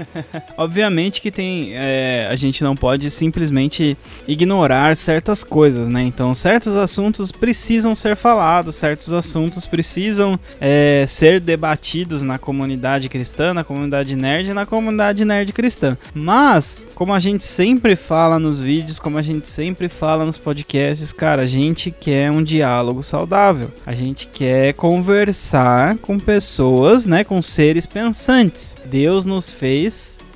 Obviamente 0.56 1.20
que 1.20 1.30
tem. 1.30 1.72
É, 1.74 2.28
a 2.30 2.36
gente 2.36 2.62
não 2.62 2.76
pode 2.76 3.10
simplesmente 3.10 3.96
ignorar 4.26 4.96
certas 4.96 5.44
coisas, 5.44 5.88
né? 5.88 6.02
Então, 6.02 6.34
certos 6.34 6.74
assuntos 6.76 7.32
precisam 7.32 7.94
ser 7.94 8.16
falados, 8.16 8.74
certos 8.74 9.12
assuntos 9.12 9.66
precisam 9.66 10.38
é, 10.60 11.04
ser 11.06 11.40
debatidos 11.40 12.22
na 12.22 12.38
comunidade 12.38 13.08
cristã, 13.08 13.54
na 13.54 13.64
comunidade 13.64 14.16
nerd 14.16 14.50
e 14.50 14.54
na 14.54 14.66
comunidade 14.66 15.24
nerd 15.24 15.52
cristã. 15.52 15.96
Mas, 16.14 16.86
como 16.94 17.12
a 17.12 17.18
gente 17.18 17.44
sempre 17.44 17.96
fala 17.96 18.38
nos 18.38 18.60
vídeos, 18.60 18.98
como 18.98 19.18
a 19.18 19.22
gente 19.22 19.48
sempre 19.48 19.88
fala 19.88 20.24
nos 20.24 20.38
podcasts, 20.38 21.12
cara, 21.12 21.42
a 21.42 21.46
gente 21.46 21.90
quer 21.90 22.30
um 22.30 22.42
diálogo 22.42 23.02
saudável. 23.02 23.70
A 23.86 23.94
gente 23.94 24.28
quer 24.28 24.74
conversar 24.74 25.96
com 25.98 26.18
pessoas, 26.18 27.06
né? 27.06 27.24
Com 27.24 27.42
seres 27.42 27.86
pensantes. 27.86 28.76
Deus 28.84 29.26
nos 29.26 29.50
fez 29.50 29.89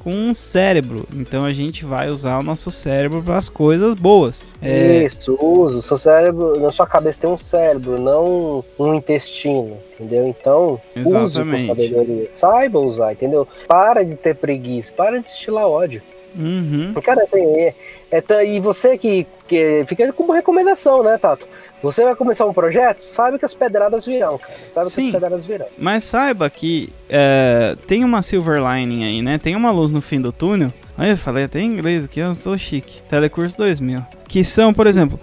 com 0.04 0.10
um 0.10 0.34
cérebro. 0.34 1.06
Então 1.14 1.44
a 1.44 1.52
gente 1.52 1.84
vai 1.84 2.10
usar 2.10 2.38
o 2.38 2.42
nosso 2.42 2.70
cérebro 2.70 3.22
para 3.22 3.38
as 3.38 3.48
coisas 3.48 3.94
boas. 3.94 4.54
É... 4.60 5.04
Isso, 5.04 5.36
usa. 5.40 5.78
O 5.78 5.82
seu 5.82 5.96
cérebro, 5.96 6.60
na 6.60 6.70
sua 6.70 6.86
cabeça 6.86 7.20
tem 7.22 7.30
um 7.30 7.38
cérebro, 7.38 7.98
não 7.98 8.62
um 8.78 8.94
intestino, 8.94 9.78
entendeu? 9.94 10.28
Então, 10.28 10.80
Exatamente. 10.94 11.24
use 11.24 11.66
com 11.66 11.74
sabedoria. 11.74 12.30
Saiba 12.34 12.78
usar, 12.78 13.12
entendeu? 13.12 13.48
Para 13.66 14.04
de 14.04 14.14
ter 14.14 14.34
preguiça, 14.34 14.92
para 14.92 15.18
de 15.18 15.28
estilar 15.28 15.66
ódio. 15.66 16.02
Uhum. 16.36 16.92
Cara, 17.02 17.22
assim, 17.22 17.44
é, 17.60 17.74
é, 18.10 18.44
e 18.44 18.60
você 18.60 18.98
que, 18.98 19.26
que 19.46 19.84
fica 19.86 20.12
como 20.12 20.32
recomendação, 20.32 21.02
né, 21.02 21.16
Tato? 21.16 21.46
Você 21.82 22.02
vai 22.02 22.14
começar 22.14 22.46
um 22.46 22.52
projeto, 22.52 23.02
sabe 23.02 23.38
que 23.38 23.44
as 23.44 23.54
pedradas 23.54 24.06
virão, 24.06 24.38
cara. 24.38 24.54
Sabe 24.70 24.90
Sim, 24.90 25.02
que 25.02 25.06
as 25.08 25.22
pedradas 25.22 25.44
virão. 25.44 25.66
Mas 25.78 26.04
saiba 26.04 26.48
que 26.48 26.90
é, 27.08 27.76
tem 27.86 28.04
uma 28.04 28.22
silver 28.22 28.62
lining 28.62 29.04
aí, 29.04 29.22
né? 29.22 29.38
Tem 29.38 29.54
uma 29.54 29.70
luz 29.70 29.92
no 29.92 30.00
fim 30.00 30.20
do 30.20 30.32
túnel. 30.32 30.72
Aí 30.96 31.10
eu 31.10 31.16
falei 31.16 31.44
até 31.44 31.60
em 31.60 31.66
inglês 31.66 32.04
aqui, 32.04 32.20
eu 32.20 32.34
sou 32.34 32.56
chique. 32.56 33.02
Telecurso 33.02 33.56
2000. 33.56 34.00
Que 34.26 34.42
são, 34.44 34.72
por 34.72 34.86
exemplo, 34.86 35.18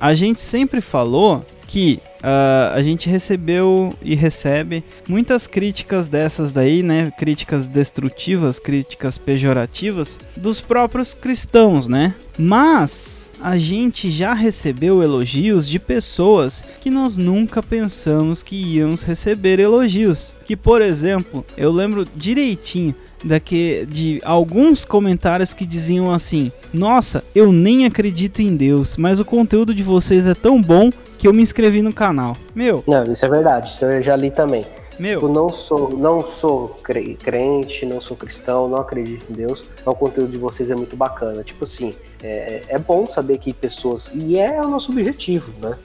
a 0.00 0.14
gente 0.14 0.40
sempre 0.40 0.80
falou 0.80 1.44
que 1.66 2.00
uh, 2.18 2.74
a 2.74 2.82
gente 2.82 3.08
recebeu 3.08 3.92
e 4.02 4.14
recebe 4.14 4.82
muitas 5.06 5.46
críticas 5.46 6.08
dessas 6.08 6.50
daí, 6.50 6.82
né? 6.82 7.12
Críticas 7.16 7.66
destrutivas, 7.66 8.58
críticas 8.58 9.18
pejorativas 9.18 10.18
dos 10.36 10.60
próprios 10.60 11.14
cristãos, 11.14 11.86
né? 11.86 12.14
Mas 12.38 13.27
a 13.42 13.56
gente 13.56 14.10
já 14.10 14.32
recebeu 14.32 15.02
elogios 15.02 15.68
de 15.68 15.78
pessoas 15.78 16.64
que 16.80 16.90
nós 16.90 17.16
nunca 17.16 17.62
pensamos 17.62 18.42
que 18.42 18.56
íamos 18.56 19.02
receber 19.02 19.58
elogios. 19.58 20.34
Que, 20.44 20.56
por 20.56 20.82
exemplo, 20.82 21.44
eu 21.56 21.70
lembro 21.70 22.06
direitinho 22.16 22.94
daqui 23.24 23.86
de 23.90 24.20
alguns 24.24 24.84
comentários 24.84 25.52
que 25.52 25.66
diziam 25.66 26.12
assim: 26.12 26.50
"Nossa, 26.72 27.22
eu 27.34 27.52
nem 27.52 27.86
acredito 27.86 28.40
em 28.40 28.56
Deus, 28.56 28.96
mas 28.96 29.20
o 29.20 29.24
conteúdo 29.24 29.74
de 29.74 29.82
vocês 29.82 30.26
é 30.26 30.34
tão 30.34 30.60
bom 30.60 30.90
que 31.18 31.26
eu 31.26 31.32
me 31.32 31.42
inscrevi 31.42 31.82
no 31.82 31.92
canal". 31.92 32.36
Meu. 32.54 32.82
Não, 32.86 33.04
isso 33.12 33.24
é 33.24 33.28
verdade. 33.28 33.70
Isso 33.70 33.84
eu 33.84 34.02
já 34.02 34.16
li 34.16 34.30
também. 34.30 34.64
Meu. 34.98 35.20
Eu 35.20 35.28
não 35.28 35.50
sou, 35.50 35.90
não 35.90 36.26
sou 36.26 36.76
crente, 36.82 37.86
não 37.86 38.00
sou 38.00 38.16
cristão, 38.16 38.68
não 38.68 38.78
acredito 38.78 39.24
em 39.30 39.34
Deus. 39.34 39.64
Mas 39.84 39.94
o 39.94 39.98
conteúdo 39.98 40.32
de 40.32 40.38
vocês 40.38 40.70
é 40.70 40.74
muito 40.74 40.96
bacana. 40.96 41.42
Tipo 41.44 41.64
assim, 41.64 41.94
é, 42.22 42.62
é 42.68 42.78
bom 42.78 43.06
saber 43.06 43.38
que 43.38 43.52
pessoas. 43.52 44.10
E 44.14 44.38
é 44.38 44.60
o 44.60 44.68
nosso 44.68 44.90
objetivo, 44.90 45.52
né? 45.60 45.76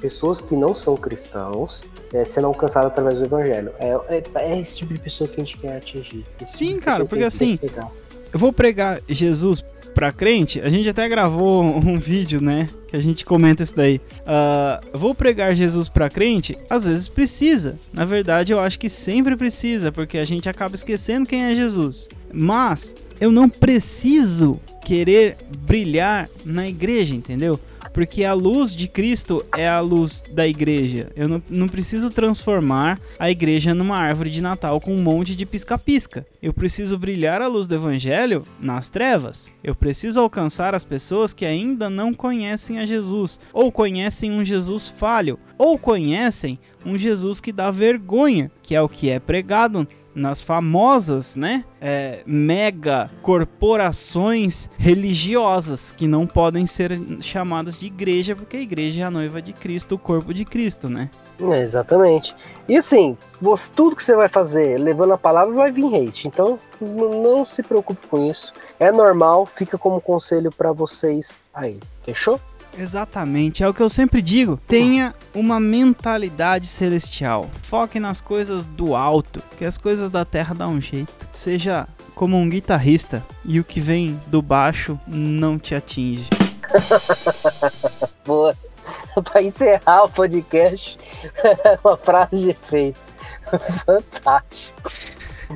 Pessoas 0.00 0.40
que 0.40 0.56
não 0.56 0.74
são 0.74 0.96
cristãos 0.96 1.82
é, 2.12 2.24
sendo 2.24 2.46
alcançadas 2.48 2.90
através 2.90 3.18
do 3.18 3.24
evangelho. 3.24 3.72
É, 3.78 4.16
é, 4.16 4.22
é, 4.36 4.60
esse 4.60 4.78
tipo 4.78 4.92
de 4.92 4.98
pessoa 4.98 5.28
que 5.28 5.40
a 5.40 5.44
gente 5.44 5.58
quer 5.58 5.76
atingir. 5.76 6.24
Sim, 6.46 6.74
tipo 6.74 6.82
cara, 6.82 7.04
porque 7.04 7.24
assim. 7.24 7.58
Eu 8.32 8.38
vou 8.38 8.52
pregar 8.52 9.00
Jesus 9.08 9.64
pra 9.94 10.12
crente, 10.12 10.60
a 10.60 10.68
gente 10.68 10.88
até 10.88 11.08
gravou 11.08 11.64
um 11.64 11.98
vídeo, 11.98 12.40
né? 12.40 12.68
Que 12.88 12.96
a 12.96 13.00
gente 13.00 13.24
comenta 13.24 13.62
isso 13.62 13.74
daí. 13.74 14.00
Uh, 14.20 14.96
vou 14.96 15.14
pregar 15.14 15.54
Jesus 15.54 15.88
pra 15.88 16.08
crente? 16.08 16.56
Às 16.68 16.84
vezes 16.84 17.08
precisa. 17.08 17.76
Na 17.92 18.04
verdade, 18.04 18.52
eu 18.52 18.60
acho 18.60 18.78
que 18.78 18.88
sempre 18.88 19.36
precisa, 19.36 19.90
porque 19.90 20.18
a 20.18 20.24
gente 20.24 20.48
acaba 20.48 20.74
esquecendo 20.74 21.28
quem 21.28 21.42
é 21.44 21.54
Jesus. 21.54 22.08
Mas 22.32 22.94
eu 23.20 23.32
não 23.32 23.48
preciso 23.48 24.60
querer 24.84 25.36
brilhar 25.58 26.28
na 26.44 26.68
igreja, 26.68 27.14
entendeu? 27.14 27.58
Porque 27.92 28.24
a 28.24 28.32
luz 28.32 28.74
de 28.74 28.88
Cristo 28.88 29.44
é 29.56 29.68
a 29.68 29.80
luz 29.80 30.22
da 30.30 30.46
igreja. 30.46 31.10
Eu 31.16 31.28
não, 31.28 31.42
não 31.48 31.68
preciso 31.68 32.10
transformar 32.10 32.98
a 33.18 33.30
igreja 33.30 33.74
numa 33.74 33.96
árvore 33.96 34.30
de 34.30 34.40
Natal 34.40 34.80
com 34.80 34.94
um 34.94 35.02
monte 35.02 35.34
de 35.34 35.46
pisca-pisca. 35.46 36.26
Eu 36.42 36.52
preciso 36.52 36.98
brilhar 36.98 37.42
a 37.42 37.46
luz 37.46 37.68
do 37.68 37.74
evangelho 37.74 38.44
nas 38.58 38.88
trevas. 38.88 39.52
Eu 39.62 39.74
preciso 39.74 40.20
alcançar 40.20 40.74
as 40.74 40.84
pessoas 40.84 41.32
que 41.32 41.44
ainda 41.44 41.90
não 41.90 42.14
conhecem 42.14 42.78
a 42.78 42.84
Jesus, 42.84 43.38
ou 43.52 43.70
conhecem 43.70 44.32
um 44.32 44.44
Jesus 44.44 44.88
falho, 44.88 45.38
ou 45.58 45.78
conhecem 45.78 46.58
um 46.84 46.96
Jesus 46.96 47.40
que 47.40 47.52
dá 47.52 47.70
vergonha, 47.70 48.50
que 48.62 48.74
é 48.74 48.80
o 48.80 48.88
que 48.88 49.10
é 49.10 49.18
pregado 49.18 49.86
nas 50.14 50.42
famosas, 50.42 51.36
né, 51.36 51.64
é, 51.80 52.20
mega 52.26 53.10
corporações 53.22 54.68
religiosas 54.76 55.92
que 55.92 56.06
não 56.06 56.26
podem 56.26 56.66
ser 56.66 56.98
chamadas 57.20 57.78
de 57.78 57.86
igreja 57.86 58.34
porque 58.34 58.56
a 58.56 58.60
igreja 58.60 59.02
é 59.02 59.04
a 59.04 59.10
noiva 59.10 59.40
de 59.40 59.52
Cristo, 59.52 59.94
o 59.94 59.98
corpo 59.98 60.34
de 60.34 60.44
Cristo, 60.44 60.88
né? 60.88 61.10
É, 61.40 61.60
exatamente. 61.60 62.34
E 62.68 62.76
assim, 62.76 63.16
você, 63.40 63.70
tudo 63.74 63.96
que 63.96 64.04
você 64.04 64.14
vai 64.14 64.28
fazer 64.28 64.78
levando 64.78 65.12
a 65.12 65.18
palavra 65.18 65.54
vai 65.54 65.72
vir 65.72 65.86
hate. 65.86 66.28
Então 66.28 66.58
não 66.80 67.44
se 67.44 67.62
preocupe 67.62 68.06
com 68.06 68.26
isso. 68.26 68.52
É 68.78 68.92
normal, 68.92 69.46
fica 69.46 69.78
como 69.78 70.00
conselho 70.00 70.50
para 70.50 70.72
vocês 70.72 71.38
aí. 71.54 71.80
Fechou? 72.04 72.40
Exatamente, 72.80 73.62
é 73.62 73.68
o 73.68 73.74
que 73.74 73.82
eu 73.82 73.90
sempre 73.90 74.22
digo. 74.22 74.58
Tenha 74.66 75.14
uma 75.34 75.60
mentalidade 75.60 76.66
celestial. 76.66 77.50
Foque 77.62 78.00
nas 78.00 78.22
coisas 78.22 78.64
do 78.64 78.96
alto, 78.96 79.42
que 79.58 79.66
as 79.66 79.76
coisas 79.76 80.10
da 80.10 80.24
terra 80.24 80.54
dão 80.54 80.72
um 80.72 80.80
jeito. 80.80 81.12
Seja 81.30 81.86
como 82.14 82.38
um 82.38 82.48
guitarrista 82.48 83.22
e 83.44 83.60
o 83.60 83.64
que 83.64 83.80
vem 83.80 84.18
do 84.28 84.40
baixo 84.40 84.98
não 85.06 85.58
te 85.58 85.74
atinge. 85.74 86.26
Boa. 88.24 88.56
Para 89.24 89.42
encerrar 89.42 90.04
o 90.04 90.08
podcast, 90.08 90.98
uma 91.84 91.98
frase 91.98 92.40
de 92.40 92.50
efeito. 92.50 92.98
Fantástico. 93.84 94.90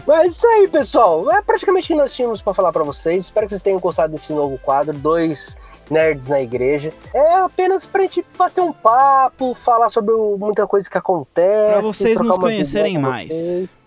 Mas 0.06 0.18
é 0.18 0.26
isso 0.26 0.46
aí, 0.46 0.68
pessoal. 0.68 1.32
É 1.32 1.40
praticamente 1.40 1.84
o 1.84 1.94
que 1.94 2.02
nós 2.02 2.14
tínhamos 2.14 2.42
para 2.42 2.52
falar 2.52 2.70
para 2.70 2.84
vocês. 2.84 3.24
Espero 3.24 3.46
que 3.46 3.52
vocês 3.52 3.62
tenham 3.62 3.80
gostado 3.80 4.12
desse 4.12 4.32
novo 4.32 4.58
quadro. 4.58 4.92
Dois 4.92 5.56
nerds 5.90 6.28
na 6.28 6.40
igreja. 6.40 6.92
É 7.12 7.36
apenas 7.36 7.86
pra 7.86 8.02
gente 8.02 8.24
bater 8.36 8.60
um 8.60 8.72
papo, 8.72 9.54
falar 9.54 9.88
sobre 9.90 10.14
muita 10.38 10.66
coisa 10.66 10.88
que 10.88 10.98
acontece. 10.98 11.72
Pra 11.72 11.82
vocês 11.82 12.20
nos 12.20 12.38
conhecerem 12.38 12.98
mais. 12.98 13.34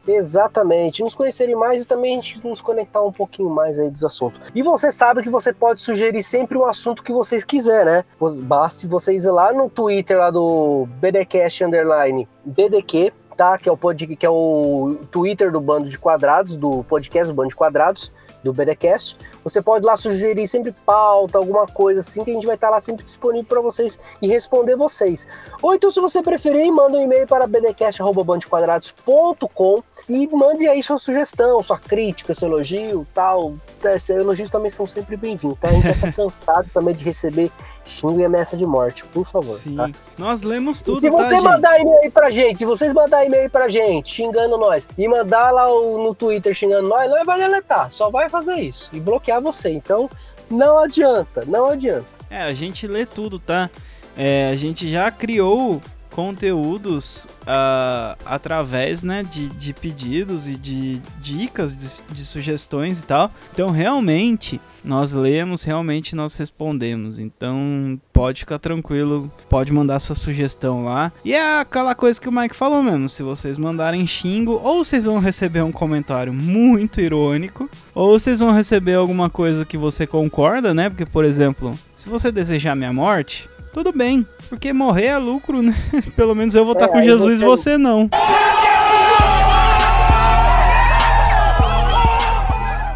Exatamente, 0.08 1.04
nos 1.04 1.14
conhecerem 1.14 1.56
mais 1.56 1.84
e 1.84 1.86
também 1.86 2.14
a 2.14 2.16
gente 2.16 2.42
nos 2.42 2.62
conectar 2.62 3.04
um 3.04 3.12
pouquinho 3.12 3.50
mais 3.50 3.78
aí 3.78 3.90
dos 3.90 4.06
assuntos. 4.06 4.40
E 4.56 4.64
você 4.64 4.90
sabe 4.92 5.22
que 5.22 5.30
você 5.30 5.52
pode 5.52 5.82
sugerir 5.82 6.24
sempre 6.24 6.58
um 6.58 6.64
assunto 6.64 7.04
que 7.04 7.12
você 7.12 7.42
quiser, 7.42 7.86
né? 7.86 8.06
Basta 8.44 8.88
vocês 8.88 9.26
ir 9.26 9.32
lá 9.32 9.52
no 9.52 9.70
Twitter 9.70 10.18
lá 10.18 10.32
do 10.32 10.88
BDcast 11.02 11.64
underline 11.66 12.28
BDQ, 12.46 13.12
tá? 13.36 13.58
Que 13.58 13.68
é 13.68 13.72
o 13.72 13.76
pod, 13.76 14.08
que 14.08 14.26
é 14.26 14.30
o 14.30 14.96
Twitter 15.12 15.52
do 15.52 15.60
Bando 15.60 15.90
de 15.90 16.00
Quadrados, 16.00 16.56
do 16.56 16.84
podcast 16.86 17.28
do 17.28 17.36
Bando 17.36 17.50
de 17.50 17.56
Quadrados 17.56 18.12
do 18.48 18.54
BDcast. 18.54 19.18
Você 19.44 19.62
pode 19.62 19.86
lá 19.86 19.98
sugerir 19.98 20.48
sempre 20.48 20.74
pauta, 20.86 21.38
alguma 21.38 21.68
coisa 21.68 22.00
assim, 22.00 22.24
que 22.24 22.32
a 22.32 22.34
gente 22.34 22.46
vai 22.46 22.56
estar 22.56 22.70
lá 22.70 22.80
sempre 22.82 23.06
disponível 23.06 23.48
para 23.48 23.62
vocês 23.62 24.00
e 24.22 24.28
responder 24.28 24.76
vocês. 24.76 25.26
Ou 25.62 25.76
então, 25.76 25.92
se 25.92 26.00
você 26.00 26.22
preferir, 26.22 26.72
manda 26.72 26.98
um 26.98 27.02
e-mail 27.02 27.28
para 27.28 27.46
bdcast.bandequadrados.com 27.46 29.84
e 30.10 30.26
mande 30.28 30.68
aí 30.68 30.82
sua 30.82 30.98
sugestão, 30.98 31.62
sua 31.62 31.78
crítica, 31.78 32.34
seu 32.34 32.48
elogio, 32.48 33.06
tal. 33.14 33.54
Esses 33.84 34.10
elogios 34.10 34.50
também 34.50 34.72
são 34.72 34.88
sempre 34.88 35.16
bem-vindos, 35.16 35.60
tá? 35.60 35.70
A 35.70 35.74
gente 35.74 35.88
já 35.88 36.00
tá 36.00 36.12
cansado 36.14 36.68
também 36.74 36.96
de 36.96 37.04
receber 37.04 37.52
xingo 37.90 38.20
e 38.20 38.26
ameaça 38.26 38.56
de 38.58 38.66
morte, 38.66 39.04
por 39.06 39.26
favor. 39.26 39.58
Sim. 39.58 39.76
Tá? 39.76 39.90
Nós 40.18 40.42
lemos 40.42 40.82
tudo, 40.82 40.98
e 40.98 41.02
se 41.02 41.10
você 41.10 41.36
tá, 41.36 41.42
mandar 41.42 41.80
e-mail 41.80 42.12
pra 42.12 42.30
gente, 42.30 42.60
se 42.60 42.66
vocês 42.66 42.94
mandarem 42.94 43.28
e-mail 43.28 43.50
pra 43.50 43.68
gente, 43.68 44.14
xingando 44.14 44.58
nós, 44.58 44.88
e 44.98 45.08
mandar 45.08 45.52
lá 45.52 45.68
no 45.68 46.14
Twitter 46.14 46.54
xingando 46.54 46.88
nós, 46.88 47.10
não 47.10 47.24
vai 47.26 47.40
deletar, 47.40 47.92
só 47.92 48.10
vai 48.10 48.30
fazer 48.30 48.56
isso 48.56 48.90
e 48.94 49.00
bloquear 49.00 49.42
você. 49.42 49.70
Então, 49.70 50.10
não 50.50 50.80
adianta, 50.80 51.44
não 51.46 51.68
adianta. 51.68 52.06
É, 52.30 52.44
a 52.44 52.54
gente 52.54 52.88
lê 52.88 53.06
tudo, 53.06 53.40
tá? 53.40 53.70
É, 54.18 54.50
a 54.52 54.56
gente 54.56 54.90
já 54.90 55.12
criou 55.12 55.82
conteúdos 56.18 57.28
uh, 57.44 58.18
através 58.26 59.04
né, 59.04 59.22
de, 59.22 59.50
de, 59.50 59.72
pedidos 59.72 60.48
e 60.48 60.56
de 60.56 61.00
dicas, 61.22 61.78
de, 61.78 62.02
de, 62.12 62.26
sugestões 62.26 62.98
e 62.98 63.04
tal. 63.04 63.32
Então, 63.54 63.70
realmente, 63.70 64.60
nós 64.84 65.14
lemos, 65.14 65.62
realmente 65.62 66.16
nós 66.16 66.36
respondemos. 66.36 67.20
Então, 67.20 68.02
pode 68.12 68.40
ficar 68.40 68.58
tranquilo, 68.58 69.32
pode 69.48 69.72
mandar 69.72 70.00
sua 70.00 70.16
sugestão 70.16 70.86
lá. 70.86 71.12
E 71.24 71.36
é 71.36 71.60
aquela 71.60 71.94
coisa 71.94 72.20
que 72.20 72.28
o 72.28 72.32
Mike 72.32 72.56
falou 72.56 72.82
mesmo, 72.82 73.08
se 73.08 73.22
vocês 73.22 73.56
mandarem 73.56 74.08
xingo, 74.08 74.60
ou 74.64 74.84
vocês 74.84 75.06
vão 75.06 75.20
receber 75.20 75.62
um 75.62 75.72
comentário 75.72 76.34
muito 76.34 77.00
irônico, 77.00 77.70
ou 77.94 78.20
vocês 78.20 78.40
vão 78.40 78.52
receber 78.52 78.96
alguma 78.96 79.30
coisa 79.30 79.64
que 79.64 79.78
você 79.78 80.08
concorda, 80.08 80.74
né? 80.74 80.90
Porque, 80.90 81.06
por 81.06 81.24
exemplo, 81.24 81.78
se 81.96 82.10
você 82.10 82.32
desejar 82.32 82.76
minha 82.76 82.92
morte, 82.92 83.48
tudo 83.78 83.92
bem, 83.96 84.26
porque 84.50 84.74
morrer 84.74 85.06
é 85.06 85.18
lucro, 85.20 85.62
né? 85.62 85.72
Pelo 86.18 86.34
menos 86.34 86.56
eu 86.56 86.66
vou 86.66 86.74
estar 86.74 86.86
É, 86.86 86.88
com 86.88 87.00
Jesus 87.00 87.40
e 87.40 87.44
você- 87.46 87.74
você 87.74 87.78
não. 87.78 88.10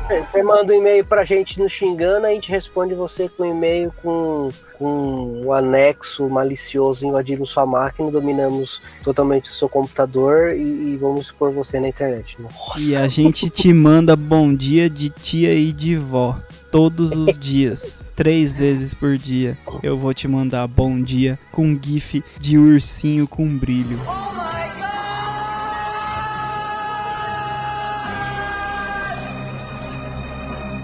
É, 0.10 0.22
Você 0.24 0.42
manda 0.42 0.74
um 0.74 0.78
e-mail 0.78 1.06
pra 1.06 1.24
gente 1.24 1.60
no 1.60 1.70
Xingana, 1.70 2.30
a 2.30 2.32
gente 2.32 2.50
responde 2.50 2.96
você 2.96 3.30
com 3.30 3.44
um 3.44 3.52
e-mail 3.52 3.94
com, 4.02 4.50
com 4.80 5.44
um 5.46 5.54
anexo 5.54 6.28
malicioso, 6.28 7.06
invadimos 7.06 7.52
sua 7.52 7.66
máquina, 7.68 8.10
dominamos 8.10 8.82
totalmente 9.04 9.52
o 9.52 9.54
seu 9.54 9.70
computador 9.70 10.50
e, 10.52 10.62
e 10.64 10.98
vamos 10.98 11.26
expor 11.28 11.52
você 11.52 11.80
na 11.80 11.90
internet. 11.90 12.38
Nossa, 12.42 12.82
E 12.82 12.96
a 12.96 13.08
gente 13.08 13.52
te 13.52 13.72
manda 13.72 14.16
bom 14.16 14.52
dia 14.54 14.90
de 14.90 15.10
tia 15.10 15.54
e 15.54 15.72
de 15.72 15.96
vó. 15.96 16.36
Todos 16.72 17.12
os 17.12 17.38
dias. 17.38 18.14
Três 18.16 18.58
vezes 18.58 18.94
por 18.94 19.18
dia. 19.18 19.58
Eu 19.84 19.98
vou 19.98 20.14
te 20.14 20.28
mandar 20.28 20.68
bom 20.68 21.02
dia 21.02 21.38
com 21.52 21.68
um 21.68 21.80
gif 21.80 22.24
de 22.40 22.58
ursinho 22.58 23.28
com 23.28 23.46
brilho. 23.58 24.00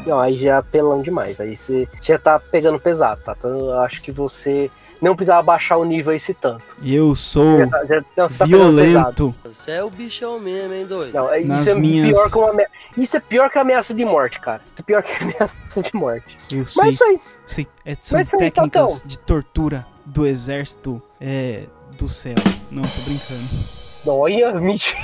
não, 0.07 0.19
aí 0.19 0.37
já 0.37 0.55
é 0.55 0.57
apelão 0.57 1.01
demais. 1.01 1.39
Aí 1.39 1.55
você 1.55 1.87
já 2.01 2.17
tá 2.17 2.39
pegando 2.39 2.79
pesado, 2.79 3.21
tá? 3.23 3.35
Então 3.37 3.51
eu 3.51 3.79
acho 3.79 4.01
que 4.01 4.11
você 4.11 4.71
não 5.01 5.15
precisava 5.15 5.41
baixar 5.43 5.77
o 5.77 5.83
nível 5.85 6.13
esse 6.13 6.33
tanto. 6.33 6.63
Eu 6.83 7.13
sou 7.15 7.59
Já 7.59 7.67
tá, 7.67 7.85
já, 7.85 8.03
não, 8.15 8.29
você 8.29 8.37
tá 8.37 8.45
violento. 8.45 9.35
Você 9.43 9.71
é 9.71 9.83
o 9.83 9.89
bichão 9.89 10.39
mesmo, 10.39 10.73
hein, 10.73 10.85
doido? 10.85 11.13
Não, 11.13 11.31
é- 11.33 11.39
Nas 11.41 11.61
isso 11.61 11.69
é 11.69 11.75
minhas- 11.75 12.07
pior 12.09 12.29
que 12.31 12.37
uma 12.37 12.49
ame- 12.49 12.67
Isso 12.97 13.17
é 13.17 13.19
pior 13.19 13.49
que 13.49 13.59
ameaça 13.59 13.93
de 13.93 14.03
morte, 14.05 14.39
cara. 14.39 14.61
É 14.77 14.81
pior 14.81 15.03
que 15.03 15.11
ameaça 15.23 15.57
de 15.81 15.93
morte. 15.95 16.37
Eu 16.51 16.59
Mas 16.59 16.73
sei, 16.73 16.89
isso 16.89 17.03
aí, 17.03 17.19
sei. 17.45 17.67
É, 17.85 17.95
são 18.01 18.17
Mas 18.17 18.27
isso 18.27 18.35
aí, 18.35 18.39
técnicas 18.51 18.93
Tatão. 18.93 19.07
de 19.07 19.19
tortura 19.19 19.85
do 20.05 20.25
exército 20.25 21.01
é, 21.21 21.63
do 21.97 22.07
céu. 22.09 22.35
Não, 22.71 22.81
tô 22.83 23.01
brincando. 23.05 23.76
Olha, 24.13 24.53
mentira. 24.59 24.97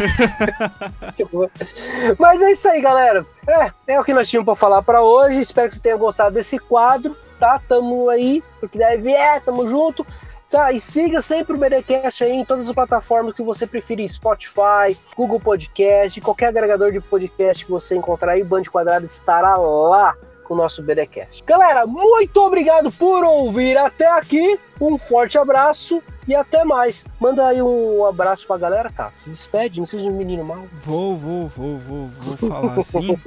Mas 2.18 2.42
é 2.42 2.52
isso 2.52 2.68
aí, 2.68 2.82
galera. 2.82 3.26
É, 3.48 3.94
é 3.94 4.00
o 4.00 4.04
que 4.04 4.14
nós 4.14 4.30
tínhamos 4.30 4.46
pra 4.46 4.56
falar 4.56 4.82
pra 4.82 5.02
hoje. 5.02 5.40
Espero 5.40 5.70
que 5.70 5.76
você 5.76 5.82
tenha 5.82 5.98
gostado 5.98 6.36
desse 6.36 6.58
quadro, 6.60 7.16
tá? 7.40 7.60
Tamo 7.68 8.10
aí, 8.10 8.44
porque 8.60 8.78
deve 8.78 9.12
é, 9.12 9.40
tamo 9.40 9.68
junto. 9.68 10.06
Tá, 10.50 10.72
e 10.72 10.80
siga 10.80 11.20
sempre 11.20 11.56
o 11.56 11.58
BDcast 11.58 12.24
aí 12.24 12.32
em 12.32 12.46
todas 12.46 12.68
as 12.68 12.76
plataformas 12.76 13.34
que 13.34 13.42
você 13.42 13.66
preferir, 13.66 14.08
Spotify, 14.08 14.96
Google 15.18 15.40
Podcast, 15.40 16.22
qualquer 16.22 16.50
agregador 16.50 16.92
de 16.92 17.02
podcast 17.02 17.66
que 17.66 17.72
você 17.72 17.96
encontrar 17.96 18.34
aí, 18.34 18.44
Band 18.44 18.62
Quadrado 18.66 19.04
estará 19.04 19.56
lá 19.58 20.16
com 20.44 20.54
o 20.54 20.58
nosso 20.58 20.84
BDcast. 20.84 21.44
Galera, 21.46 21.86
muito 21.86 22.38
obrigado 22.38 22.92
por 22.92 23.24
ouvir 23.24 23.78
até 23.78 24.08
aqui. 24.08 24.60
Um 24.80 24.98
forte 24.98 25.38
abraço 25.38 26.02
e 26.28 26.36
até 26.36 26.64
mais. 26.64 27.06
Manda 27.20 27.48
aí 27.48 27.62
um 27.62 28.06
abraço 28.06 28.46
pra 28.48 28.58
galera, 28.58 28.92
tá? 28.92 29.12
Despede, 29.26 29.80
não 29.80 29.86
seja 29.86 30.08
um 30.10 30.18
menino 30.18 30.44
mal. 30.44 30.66
Vou, 30.84 31.16
vou, 31.16 31.48
vou, 31.48 31.78
vou, 31.78 32.10
vou 32.20 32.38
falar 32.50 32.80
assim. 32.80 33.18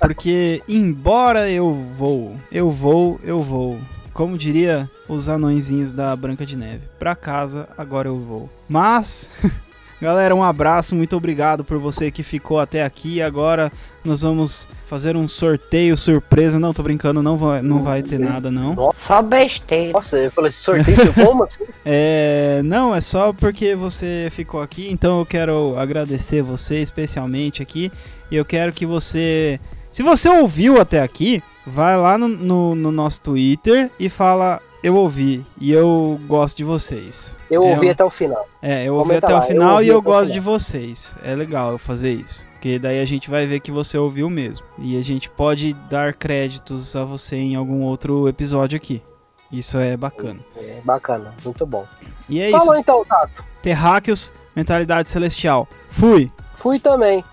Porque 0.00 0.62
embora 0.68 1.50
eu 1.50 1.72
vou, 1.72 2.36
eu 2.50 2.70
vou, 2.70 3.20
eu 3.22 3.40
vou. 3.40 3.78
Como 4.12 4.38
diria 4.38 4.90
os 5.08 5.28
anõezinhos 5.28 5.92
da 5.92 6.16
Branca 6.16 6.46
de 6.46 6.56
Neve. 6.56 6.88
Pra 6.98 7.14
casa, 7.14 7.68
agora 7.76 8.08
eu 8.08 8.18
vou. 8.18 8.48
Mas, 8.66 9.30
galera, 10.00 10.34
um 10.34 10.42
abraço, 10.42 10.94
muito 10.94 11.16
obrigado 11.16 11.64
por 11.64 11.78
você 11.78 12.10
que 12.10 12.22
ficou 12.22 12.58
até 12.58 12.84
aqui. 12.84 13.22
Agora 13.22 13.70
nós 14.04 14.22
vamos 14.22 14.68
fazer 14.86 15.16
um 15.16 15.26
sorteio 15.26 15.96
surpresa. 15.96 16.58
Não, 16.58 16.72
tô 16.72 16.82
brincando, 16.82 17.22
não 17.22 17.36
vai, 17.36 17.60
não 17.60 17.82
vai 17.82 18.02
ter 18.02 18.18
nada, 18.18 18.50
não. 18.50 18.90
Só 18.92 19.20
besteira. 19.20 19.92
Nossa, 19.92 20.16
eu 20.16 20.30
falei, 20.30 20.50
sorteio 20.50 20.96
seu 20.96 21.12
como 21.12 21.44
assim? 21.44 21.64
É, 21.84 22.62
não, 22.64 22.94
é 22.94 23.00
só 23.00 23.32
porque 23.32 23.74
você 23.74 24.28
ficou 24.30 24.62
aqui, 24.62 24.88
então 24.90 25.18
eu 25.20 25.26
quero 25.26 25.78
agradecer 25.78 26.42
você 26.42 26.82
especialmente 26.82 27.62
aqui. 27.62 27.90
E 28.30 28.36
eu 28.36 28.44
quero 28.44 28.72
que 28.72 28.86
você. 28.86 29.60
Se 29.90 30.02
você 30.02 30.28
ouviu 30.28 30.80
até 30.80 31.00
aqui, 31.00 31.42
vai 31.66 31.96
lá 31.96 32.18
no, 32.18 32.28
no, 32.28 32.74
no 32.74 32.90
nosso 32.90 33.22
Twitter 33.22 33.90
e 33.98 34.08
fala. 34.08 34.60
Eu 34.82 34.94
ouvi 34.96 35.44
e 35.60 35.72
eu 35.72 36.20
gosto 36.26 36.56
de 36.58 36.64
vocês. 36.64 37.34
Eu 37.50 37.64
É, 37.64 37.70
ouvi 37.72 37.86
eu- 37.86 37.92
até 37.92 38.04
o 38.04 38.10
final. 38.10 38.46
É, 38.62 38.84
eu 38.84 38.94
ouvi 38.94 39.08
Comenta 39.08 39.26
até 39.26 39.34
lá, 39.34 39.40
o 39.40 39.42
eu 39.42 39.46
final 39.46 39.72
ouvi 39.74 39.84
e 39.86 39.88
eu 39.88 40.02
gosto 40.02 40.32
de 40.32 40.40
vocês. 40.40 41.16
É 41.24 41.34
legal 41.34 41.72
eu 41.72 41.78
fazer 41.78 42.12
isso. 42.12 42.46
Porque 42.52 42.78
daí 42.78 43.00
a 43.00 43.04
gente 43.04 43.30
vai 43.30 43.46
ver 43.46 43.60
que 43.60 43.70
você 43.72 43.96
ouviu 43.98 44.28
mesmo. 44.30 44.64
E 44.78 44.98
a 44.98 45.02
gente 45.02 45.28
pode 45.30 45.72
dar 45.90 46.14
créditos 46.14 46.94
a 46.96 47.04
você 47.04 47.36
em 47.36 47.54
algum 47.56 47.82
outro 47.82 48.28
episódio 48.28 48.76
aqui. 48.76 49.02
Isso 49.50 49.78
é 49.78 49.96
bacana. 49.96 50.40
É, 50.56 50.80
bacana, 50.84 51.32
muito 51.44 51.64
bom. 51.64 51.86
E 52.28 52.40
é 52.40 52.48
isso. 52.50 52.58
Falou 52.58 52.76
então, 52.76 53.04
Tato. 53.04 53.44
Terráqueos, 53.62 54.32
mentalidade 54.54 55.08
celestial. 55.08 55.68
Fui! 55.88 56.30
Fui 56.54 56.78
também. 56.80 57.24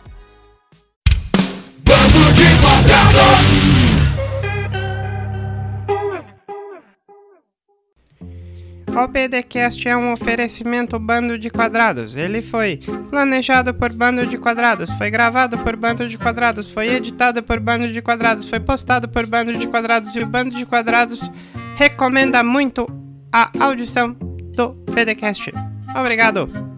O 8.95 9.07
BDcast 9.07 9.87
é 9.87 9.97
um 9.97 10.13
oferecimento 10.13 10.99
Bando 10.99 11.37
de 11.37 11.49
Quadrados. 11.49 12.15
Ele 12.15 12.43
foi 12.43 12.77
planejado 13.09 13.73
por 13.73 13.91
Bando 13.91 14.27
de 14.27 14.37
Quadrados, 14.37 14.91
foi 14.91 15.09
gravado 15.09 15.57
por 15.57 15.75
Bando 15.75 16.07
de 16.07 16.15
Quadrados, 16.15 16.69
foi 16.69 16.89
editado 16.89 17.41
por 17.41 17.59
Bando 17.59 17.91
de 17.91 18.01
Quadrados, 18.03 18.47
foi 18.47 18.59
postado 18.59 19.09
por 19.09 19.25
Bando 19.25 19.51
de 19.53 19.67
Quadrados 19.67 20.15
e 20.15 20.19
o 20.19 20.27
Bando 20.27 20.55
de 20.55 20.65
Quadrados 20.65 21.31
recomenda 21.75 22.43
muito 22.43 22.85
a 23.31 23.49
audição 23.59 24.15
do 24.55 24.73
BDcast. 24.93 25.51
Obrigado! 25.95 26.72